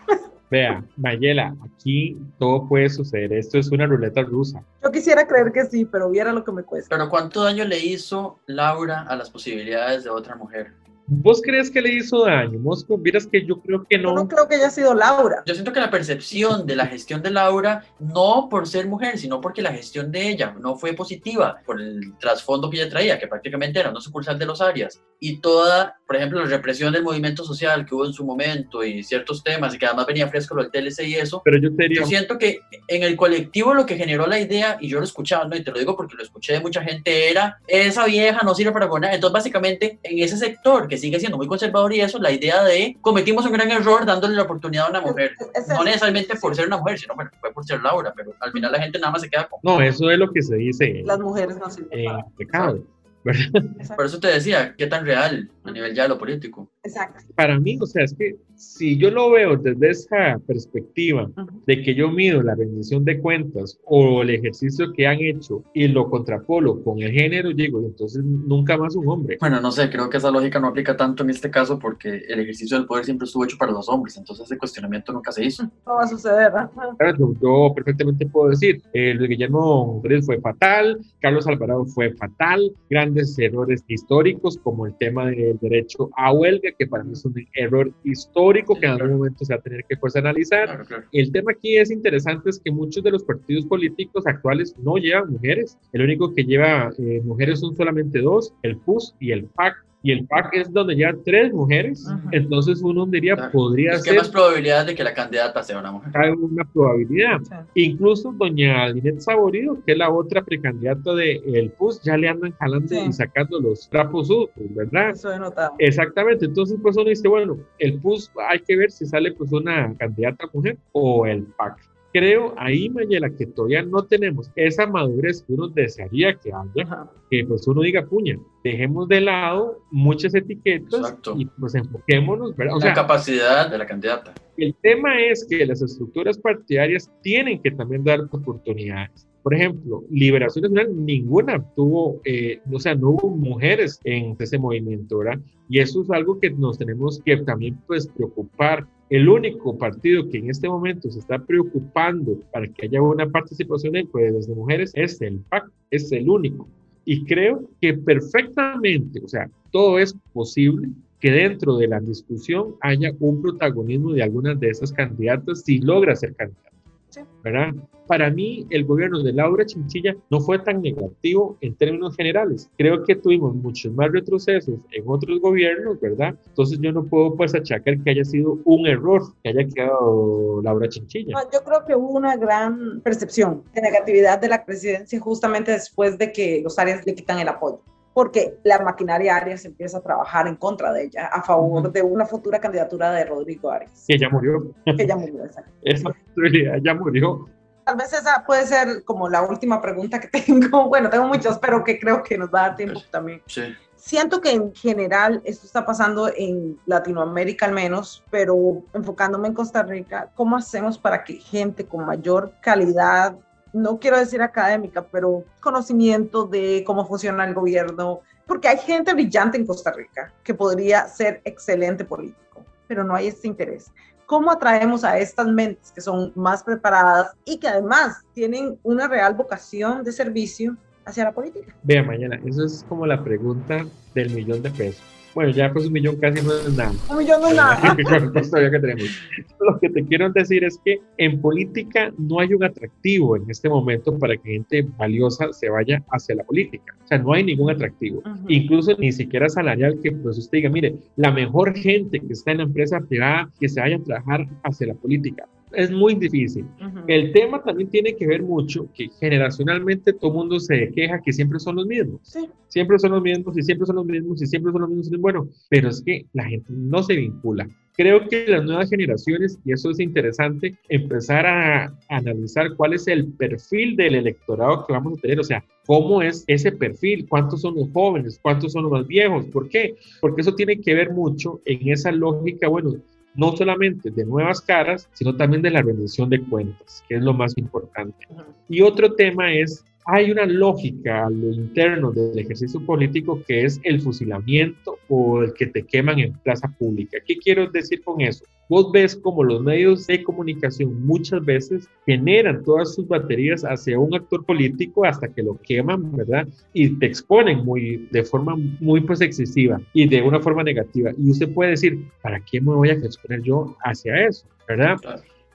[0.52, 3.32] Vea, Mayela, aquí todo puede suceder.
[3.34, 4.64] Esto es una ruleta rusa.
[4.84, 6.90] Yo quisiera creer que sí, pero viera lo que me cuesta.
[6.90, 10.74] pero ¿cuánto daño le hizo Laura a las posibilidades de otra mujer?
[11.12, 12.96] ¿Vos crees que le hizo daño, Mosco?
[12.96, 14.14] Vieras que yo creo que Yo no.
[14.14, 15.42] no creo que haya sido Laura.
[15.46, 19.42] Yo siento que la percepción de la gestión de Laura, no por ser mujer, sino
[19.42, 23.28] porque la gestión de ella no fue positiva, por el trasfondo que ella traía, que
[23.28, 27.44] prácticamente era una sucursal de los Arias, y toda, por ejemplo, la represión del movimiento
[27.44, 30.64] social que hubo en su momento y ciertos temas, y que además venía fresco lo
[30.64, 33.86] del TLC y eso, Pero yo te diría, yo siento que en el colectivo lo
[33.86, 35.56] que generó la idea, y yo lo escuchaba, ¿no?
[35.58, 38.72] y te lo digo porque lo escuché de mucha gente, era esa vieja no sirve
[38.72, 39.14] para gobernar.
[39.14, 42.96] Entonces, básicamente, en ese sector que sigue siendo muy conservador y eso, la idea de
[43.02, 45.32] cometimos un gran error dándole la oportunidad a una mujer.
[45.54, 48.34] Es- es No necesariamente por ser una mujer, sino bueno, fue por ser Laura, pero
[48.40, 49.60] al final la gente nada más se queda con.
[49.64, 52.20] no, eso es lo que se dice Las mujeres no sirven para.
[52.20, 52.80] el pecado.
[53.24, 56.72] Por eso te decía, qué tan real a nivel ya de lo político.
[56.90, 57.24] Exacto.
[57.36, 61.62] Para mí, o sea, es que si yo lo veo desde esa perspectiva Ujú.
[61.66, 65.88] de que yo mido la rendición de cuentas o el ejercicio que han hecho y
[65.88, 69.38] lo contrapolo con el género, digo, entonces nunca más un hombre.
[69.40, 72.40] Bueno, no sé, creo que esa lógica no aplica tanto en este caso porque el
[72.42, 75.64] ejercicio del poder siempre estuvo hecho para los hombres, entonces ese cuestionamiento nunca se hizo.
[75.86, 76.52] No va a suceder.
[76.98, 82.14] Claro, Yo, yo perfectamente puedo decir, eh, Luis Guillermo Pérez fue fatal, Carlos Alvarado fue
[82.16, 87.26] fatal, grandes errores históricos como el tema del derecho a huelga, que para mí es
[87.26, 90.66] un error histórico que en algún momento se va a tener que pues analizar.
[90.66, 91.04] Claro, claro.
[91.12, 95.30] El tema aquí es interesante, es que muchos de los partidos políticos actuales no llevan
[95.30, 95.78] mujeres.
[95.92, 99.76] El único que lleva eh, mujeres son solamente dos, el PUS y el PAC.
[100.02, 102.08] Y el PAC es donde lleva tres mujeres.
[102.32, 103.52] Entonces uno diría, Claro.
[103.52, 106.12] podría Es que ser más probabilidades de que la candidata sea una mujer.
[106.16, 107.40] hay una probabilidad.
[107.44, 107.84] Sí.
[107.90, 112.88] Incluso doña Linet Saborido, que es la otra precandidata del PUS, ya le andan jalando
[112.88, 113.00] Sí.
[113.10, 115.10] y sacando los trapos sucios, ¿verdad?
[115.10, 115.74] Eso he notado.
[115.80, 119.94] Exactamente, entonces pues uno dice, bueno, el PUS hay que ver si sale pues una
[119.98, 121.78] candidata mujer o el PAC.
[122.12, 127.12] Creo ahí, Mayela, que todavía no tenemos esa madurez que uno desearía que haya, Ajá.
[127.30, 131.36] que pues uno diga, puña, dejemos de lado muchas etiquetas Exacto.
[131.38, 132.76] y pues enfoquémonos, ¿verdad?
[132.76, 134.34] O la sea, capacidad de la candidata.
[134.58, 139.28] el tema es que las estructuras partidarias tienen que también dar oportunidades.
[139.44, 145.20] Por ejemplo, Liberación Nacional, ninguna tuvo, eh, o sea, no hubo mujeres en ese movimiento,
[145.20, 145.40] ¿verdad?
[145.70, 148.86] Y eso es algo que nos tenemos que también, pues, preocupar.
[149.10, 153.94] El único partido que en este momento se está preocupando para que haya una participación
[153.94, 154.08] de
[154.56, 156.68] mujeres es el PAC, es el único.
[157.06, 160.90] Y creo que perfectamente, o sea, todo es posible
[161.20, 166.16] que dentro de la discusión haya un protagonismo de algunas de esas candidatas si logra
[166.16, 166.70] ser candidata.
[167.10, 167.22] Sí.
[167.44, 167.74] ¿verdad?
[168.10, 172.68] Para mí, el gobierno de Laura Chinchilla no fue tan negativo en términos generales.
[172.76, 176.34] Creo que tuvimos muchos más retrocesos en otros gobiernos, ¿verdad?
[176.48, 180.90] Entonces yo no puedo pues achacar que haya sido un error que haya quedado Laura
[180.90, 181.34] Chinchilla.
[181.34, 186.18] No, yo creo que hubo una gran percepción de negatividad de la presidencia justamente después
[186.18, 187.84] de que los Arias le quitan el apoyo,
[188.16, 192.26] porque la maquinaria Arias empieza a trabajar en contra de ella, a favor de una
[192.26, 194.74] futura candidatura de Rodrigo Arias, Que ya murió.
[194.98, 195.46] que ya murió.
[195.46, 195.72] exacto.
[195.84, 197.46] Esa posibilidad ya murió.
[197.90, 200.88] Tal vez esa puede ser como la última pregunta que tengo.
[200.88, 203.42] Bueno, tengo muchas, pero que creo que nos va a dar tiempo también.
[203.48, 203.64] Sí.
[203.96, 209.82] Siento que en general esto está pasando en Latinoamérica al menos, pero enfocándome en Costa
[209.82, 213.36] Rica, ¿cómo hacemos para que gente con mayor calidad,
[213.74, 218.20] no quiero decir académica, pero conocimiento de cómo funciona el gobierno?
[218.46, 223.30] Porque hay gente brillante en Costa Rica que podría ser excelente político, pero no hay
[223.30, 223.92] este interés.
[224.30, 229.34] ¿Cómo atraemos a estas mentes que son más preparadas y que además tienen una real
[229.34, 231.76] vocación de servicio hacia la política?
[231.82, 235.02] Vea, mañana, eso es como la pregunta del millón de pesos.
[235.40, 236.92] Bueno, ya pues un millón casi no es nada.
[237.10, 237.96] Un millón nada.
[238.34, 239.22] Costo de vida que tenemos.
[239.62, 243.70] Lo que te quiero decir es que en política no hay un atractivo en este
[243.70, 246.94] momento para que gente valiosa se vaya hacia la política.
[247.06, 248.20] O sea, no hay ningún atractivo.
[248.20, 248.46] Ujú.
[248.50, 252.58] Incluso ni siquiera salarial que pues usted diga, mire, la mejor gente que está en
[252.58, 255.46] la empresa privada que se vaya a trabajar hacia la política.
[255.74, 256.66] Es muy difícil.
[256.86, 257.00] Ujú.
[257.08, 261.60] El tema también tiene que ver mucho que generacionalmente todo mundo se queja que siempre
[261.60, 262.22] son los mismos.
[262.24, 262.48] Sí.
[262.68, 265.20] Siempre son los mismos y siempre son los mismos y siempre son los mismos.
[265.20, 267.68] Bueno, pero es que la gente no se vincula.
[268.00, 273.28] Creo que las nuevas generaciones, y eso es interesante, empezar a analizar cuál es el
[273.34, 277.76] perfil del electorado que vamos a tener, o sea, cómo es ese perfil, cuántos son
[277.76, 279.96] los jóvenes, cuántos son los más viejos, ¿por qué?
[280.22, 282.96] Porque eso tiene que ver mucho en esa lógica, bueno,
[283.40, 287.34] no solamente de nuevas caras, sino también de la rendición de cuentas, que es lo
[287.34, 288.28] más importante.
[288.68, 293.80] Y otro tema es, hay una lógica a lo interno del ejercicio político que es
[293.84, 297.20] el fusilamiento o el que te queman en plaza pública.
[297.26, 298.44] ¿Qué quiero decir con eso?
[298.70, 304.16] Vos ves como los medios de comunicación muchas veces generan todas sus baterías hacia un
[304.16, 306.48] actor político hasta que lo queman, ¿verdad?
[306.74, 311.12] Y te exponen muy, de forma muy pues excesiva y de una forma negativa.
[311.20, 314.48] Y usted puede decir, ¿para qué me voy a exponer yo hacia eso?
[314.68, 314.98] ¿Verdad?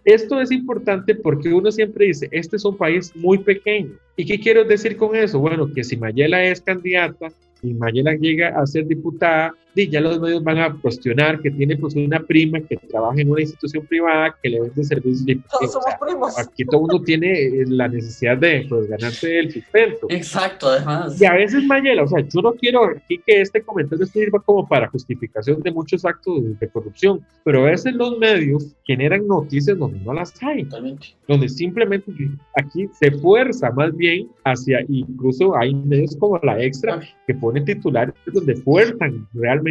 [0.05, 3.93] Esto es importante porque uno siempre dice, este es un país muy pequeño.
[4.17, 5.39] ¿Y qué quiero decir con eso?
[5.39, 7.29] Bueno, que si Mayela es candidata
[7.63, 11.77] y Mayela llega a ser diputada, di, ya los medios van a cuestionar que tiene
[11.77, 15.25] pues una prima que trabaja en una institución privada que le vende servicios.
[15.27, 16.39] y- Todos o somos sea, primos.
[16.39, 20.07] aquí todo mundo tiene eh, la necesidad de pues, ganarse el sustento.
[20.11, 21.21] Exacto, además.
[21.21, 24.67] Y a veces Mayela, o sea, yo no quiero aquí que este comentario sirva como
[24.69, 29.99] para justificación de muchos actos de corrupción, pero a veces los medios generan noticias donde
[30.01, 31.09] no las hay, Totalmente.
[31.27, 32.13] donde simplemente
[32.57, 38.15] aquí se fuerza más bien hacia, incluso hay medios como la Extra que ponen titulares
[38.33, 39.64] donde fuerzan realmente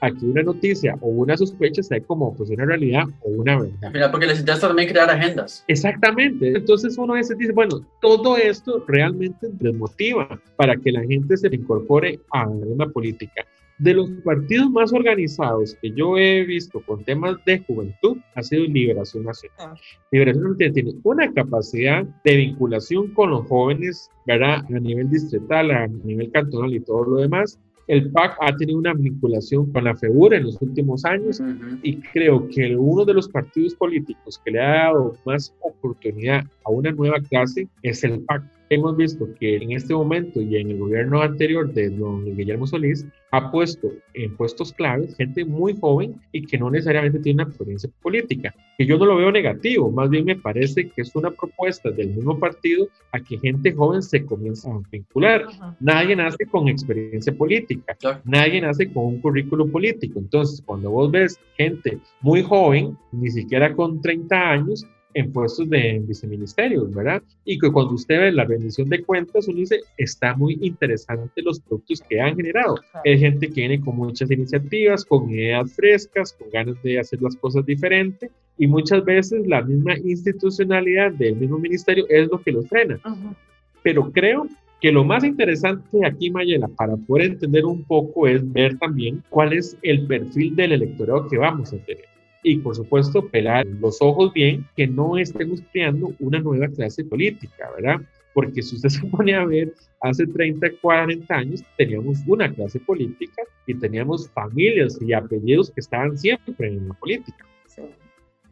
[0.00, 3.90] a que una noticia o una sospecha sea como pues una realidad o una verdad.
[3.92, 5.64] Mira, porque les interesa también crear agendas.
[5.68, 6.48] Exactamente.
[6.56, 11.48] Entonces uno a veces dice, bueno, todo esto realmente desmotiva para que la gente se
[11.54, 13.44] incorpore a la política.
[13.80, 18.64] De los partidos más organizados que yo he visto con temas de juventud ha sido
[18.64, 19.58] Liberación Nacional.
[19.58, 19.74] Ah.
[20.12, 24.66] Liberación Nacional tiene una capacidad de vinculación con los jóvenes, ¿verdad?
[24.68, 27.58] A nivel distrital, a nivel cantonal y todo lo demás.
[27.90, 31.42] El PAC ha tenido una vinculación con la FEUR en los últimos años
[31.82, 36.70] y creo que uno de los partidos políticos que le ha dado más oportunidad a
[36.70, 38.44] una nueva clase es el PAC.
[38.72, 43.04] Hemos visto que en este momento y en el gobierno anterior de don Guillermo Solís
[43.32, 47.90] ha puesto en puestos claves gente muy joven y que no necesariamente tiene una experiencia
[48.00, 51.90] política, que yo no lo veo negativo, más bien me parece que es una propuesta
[51.90, 55.46] del mismo partido a que gente joven se comience a vincular.
[55.46, 55.74] Ujú.
[55.80, 58.20] Nadie nace con experiencia política, Claro.
[58.24, 60.20] nadie nace con un currículo político.
[60.20, 66.00] Entonces, cuando vos ves gente muy joven, ni siquiera con 30 años, en puestos de
[66.06, 67.22] viceministerios, ¿verdad?
[67.44, 71.60] Y que cuando usted ve la rendición de cuentas, uno dice, está muy interesante los
[71.60, 72.76] productos que han generado.
[72.76, 73.00] Claro.
[73.04, 77.36] Es gente que viene con muchas iniciativas, con ideas frescas, con ganas de hacer las
[77.36, 82.68] cosas diferente, y muchas veces la misma institucionalidad del mismo ministerio es lo que los
[82.68, 83.34] frena Ujú.
[83.82, 84.46] pero creo
[84.80, 89.52] que lo más interesante aquí, Mayela, para poder entender un poco es ver también cuál
[89.52, 92.04] es el perfil del electorado que vamos a tener.
[92.42, 97.70] Y por supuesto, pelar los ojos bien que no estemos creando una nueva clase política,
[97.76, 98.00] ¿verdad?
[98.32, 103.42] Porque si usted se pone a ver, hace 30, 40 años teníamos una clase política
[103.66, 107.44] y teníamos familias y apellidos que estaban siempre en la política.
[107.66, 107.82] Sí.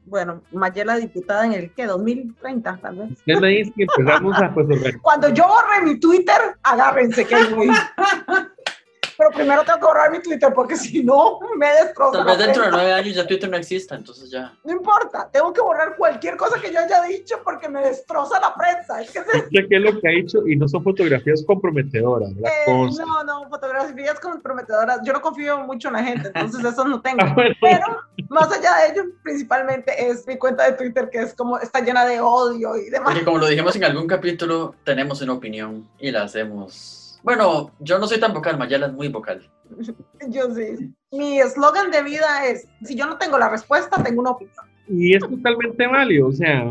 [0.05, 3.11] Bueno, Mayela diputada en el que 2030 tal vez.
[3.12, 7.55] Usted me dice que empezamos a pues, Cuando yo borre mi Twitter, agárrense que ahí
[7.55, 7.68] voy.
[9.18, 12.18] Pero primero tengo que borrar mi Twitter porque si no me destroza.
[12.18, 14.54] Tal vez dentro de nueve años ya Twitter no exista, entonces ya.
[14.64, 18.54] No importa, tengo que borrar cualquier cosa que yo haya dicho porque me destroza la
[18.54, 19.00] prensa.
[19.02, 22.52] Es que se- qué es lo que ha dicho y no son fotografías comprometedoras, ¿verdad?
[22.68, 25.00] eh, no, no, fotografías comprometedoras.
[25.04, 27.18] Yo no confío mucho en la gente, entonces eso no tengo.
[27.28, 27.34] Ah.
[27.60, 27.86] Pero
[28.28, 32.04] más allá de ello, principalmente es mi cuenta de Twitter que es como está llena
[32.06, 33.10] de odio y demás.
[33.10, 37.07] Porque como lo dijimos en algún capítulo, tenemos una opinión y la hacemos.
[37.22, 39.42] Bueno, yo no soy tan vocal, Mayela es muy vocal.
[40.28, 40.92] Yo sí.
[41.12, 44.64] Mi eslogan de vida es, si yo no tengo la respuesta, tengo una opinión.
[44.88, 46.64] Y es totalmente válido, o sea,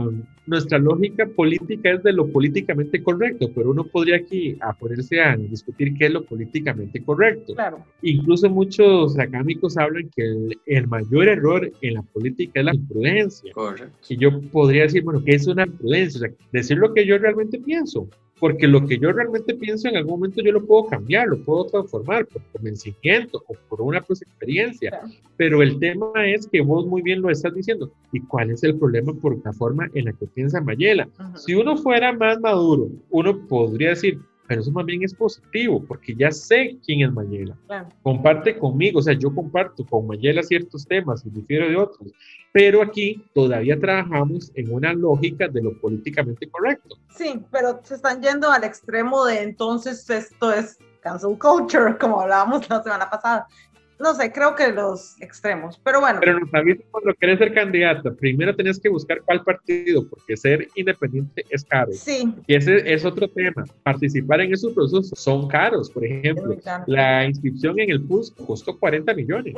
[0.48, 5.36] nuestra lógica política es de lo políticamente correcto, pero uno podría aquí a ponerse a
[5.36, 7.54] discutir qué es lo políticamente correcto.
[7.54, 7.86] Claro.
[8.02, 13.52] Incluso muchos académicos hablan que el, el mayor error en la política es la imprudencia.
[13.54, 13.98] Correcto.
[14.10, 16.18] Y yo podría decir, bueno, ¿qué es una imprudencia?
[16.18, 18.08] O sea, decir lo que yo realmente pienso.
[18.40, 21.66] Porque lo que yo realmente pienso en algún momento yo lo puedo cambiar, lo puedo
[21.66, 24.92] transformar por convencimiento o por una pues, experiencia.
[24.92, 25.08] Claro.
[25.38, 27.92] Pero el tema es que vos muy bien lo estás diciendo.
[28.12, 31.08] ¿Y cuál es el problema por la forma en la que piensa Mayela?
[31.36, 36.16] Si uno fuera más maduro, uno podría decir, pero eso más bien es positivo, porque
[36.16, 37.58] ya sé quién es Mayela.
[37.68, 37.90] Claro.
[38.02, 42.12] Comparte conmigo, o sea, yo comparto con Mayela ciertos temas y difiero de otros,
[42.54, 46.98] pero aquí todavía trabajamos en una lógica de lo políticamente correcto.
[47.10, 52.70] Sí, pero se están yendo al extremo de entonces esto es cancel culture, como hablábamos
[52.70, 53.48] la semana pasada.
[54.00, 56.20] No sé, creo que los extremos, pero bueno.
[56.20, 58.12] Pero nos avisan cuando querés ser candidata.
[58.12, 61.92] Primero tenés que buscar cuál partido, porque ser independiente es caro.
[61.94, 62.32] Sí.
[62.46, 63.66] Y ese es otro tema.
[63.84, 65.90] Participar en esos procesos son caros.
[65.90, 69.56] Por ejemplo, la inscripción en el PUS costó 40 millones.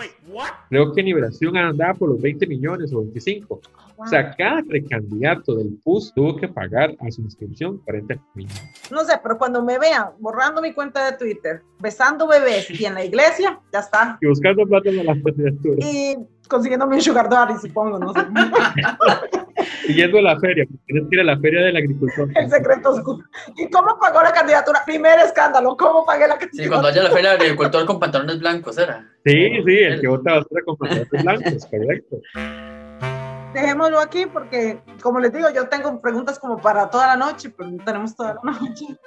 [0.70, 3.62] Creo que en Liberación andaba por los 20 millones o 25.
[4.02, 8.72] O sea, cada precandidato del PUS tuvo que pagar a su inscripción 40 millones.
[8.90, 12.94] No sé, pero cuando me vean borrando mi cuenta de Twitter, besando bebés y en
[12.94, 14.18] la iglesia, ya está.
[14.22, 15.86] Y buscando plata en las candidaturas.
[15.86, 16.16] Y
[16.48, 18.22] consiguiéndome un sugar daddy, supongo, no sé.
[19.86, 22.30] Siguiendo la feria, porque tienes que ir a la feria del agricultor.
[22.36, 23.24] El secreto oscuro.
[23.58, 24.82] ¿Y cómo pagó la candidatura?
[24.86, 26.64] Primer escándalo, ¿cómo pagué la candidatura?
[26.64, 29.06] Sí, cuando haya la feria del agricultor con pantalones blancos, ¿era?
[29.26, 32.18] Sí, sí, el que vota basura con pantalones blancos, correcto.
[33.54, 37.70] Dejémoslo aquí porque, como les digo, yo tengo preguntas como para toda la noche, pero
[37.70, 38.86] no tenemos toda la noche.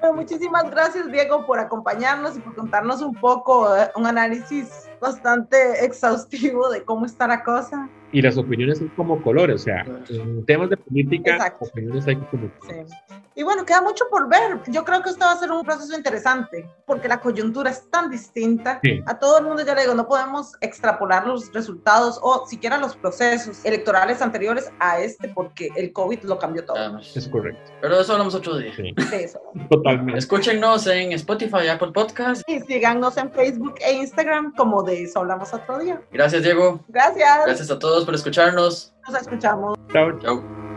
[0.00, 5.84] Bueno, muchísimas gracias, Diego, por acompañarnos y por contarnos un poco, eh, un análisis bastante
[5.84, 7.86] exhaustivo de cómo está la cosa.
[8.10, 11.66] Y las opiniones son como colores, o sea, en temas de política, Exacto.
[11.66, 12.86] opiniones hay que comunicar.
[12.88, 13.14] Sí.
[13.40, 14.60] Y bueno, queda mucho por ver.
[14.66, 18.10] Yo creo que esto va a ser un proceso interesante porque la coyuntura es tan
[18.10, 18.80] distinta.
[18.84, 19.00] Sí.
[19.06, 22.94] A todo el mundo ya le digo, no podemos extrapolar los resultados o siquiera los
[22.96, 26.98] procesos electorales anteriores a este porque el COVID lo cambió todo.
[26.98, 27.72] Es correcto.
[27.80, 28.74] Pero de eso hablamos otro día.
[28.76, 29.40] Sí, De eso.
[29.70, 30.18] totalmente.
[30.18, 32.42] Escúchenos en Spotify, Apple Podcast.
[32.46, 35.98] Y síganos en Facebook e Instagram como de eso hablamos otro día.
[36.12, 36.84] Gracias, Diego.
[36.88, 37.46] Gracias.
[37.46, 38.92] Gracias a todos por escucharnos.
[39.08, 39.78] Nos escuchamos.
[39.90, 40.18] Chao.
[40.18, 40.69] Chao.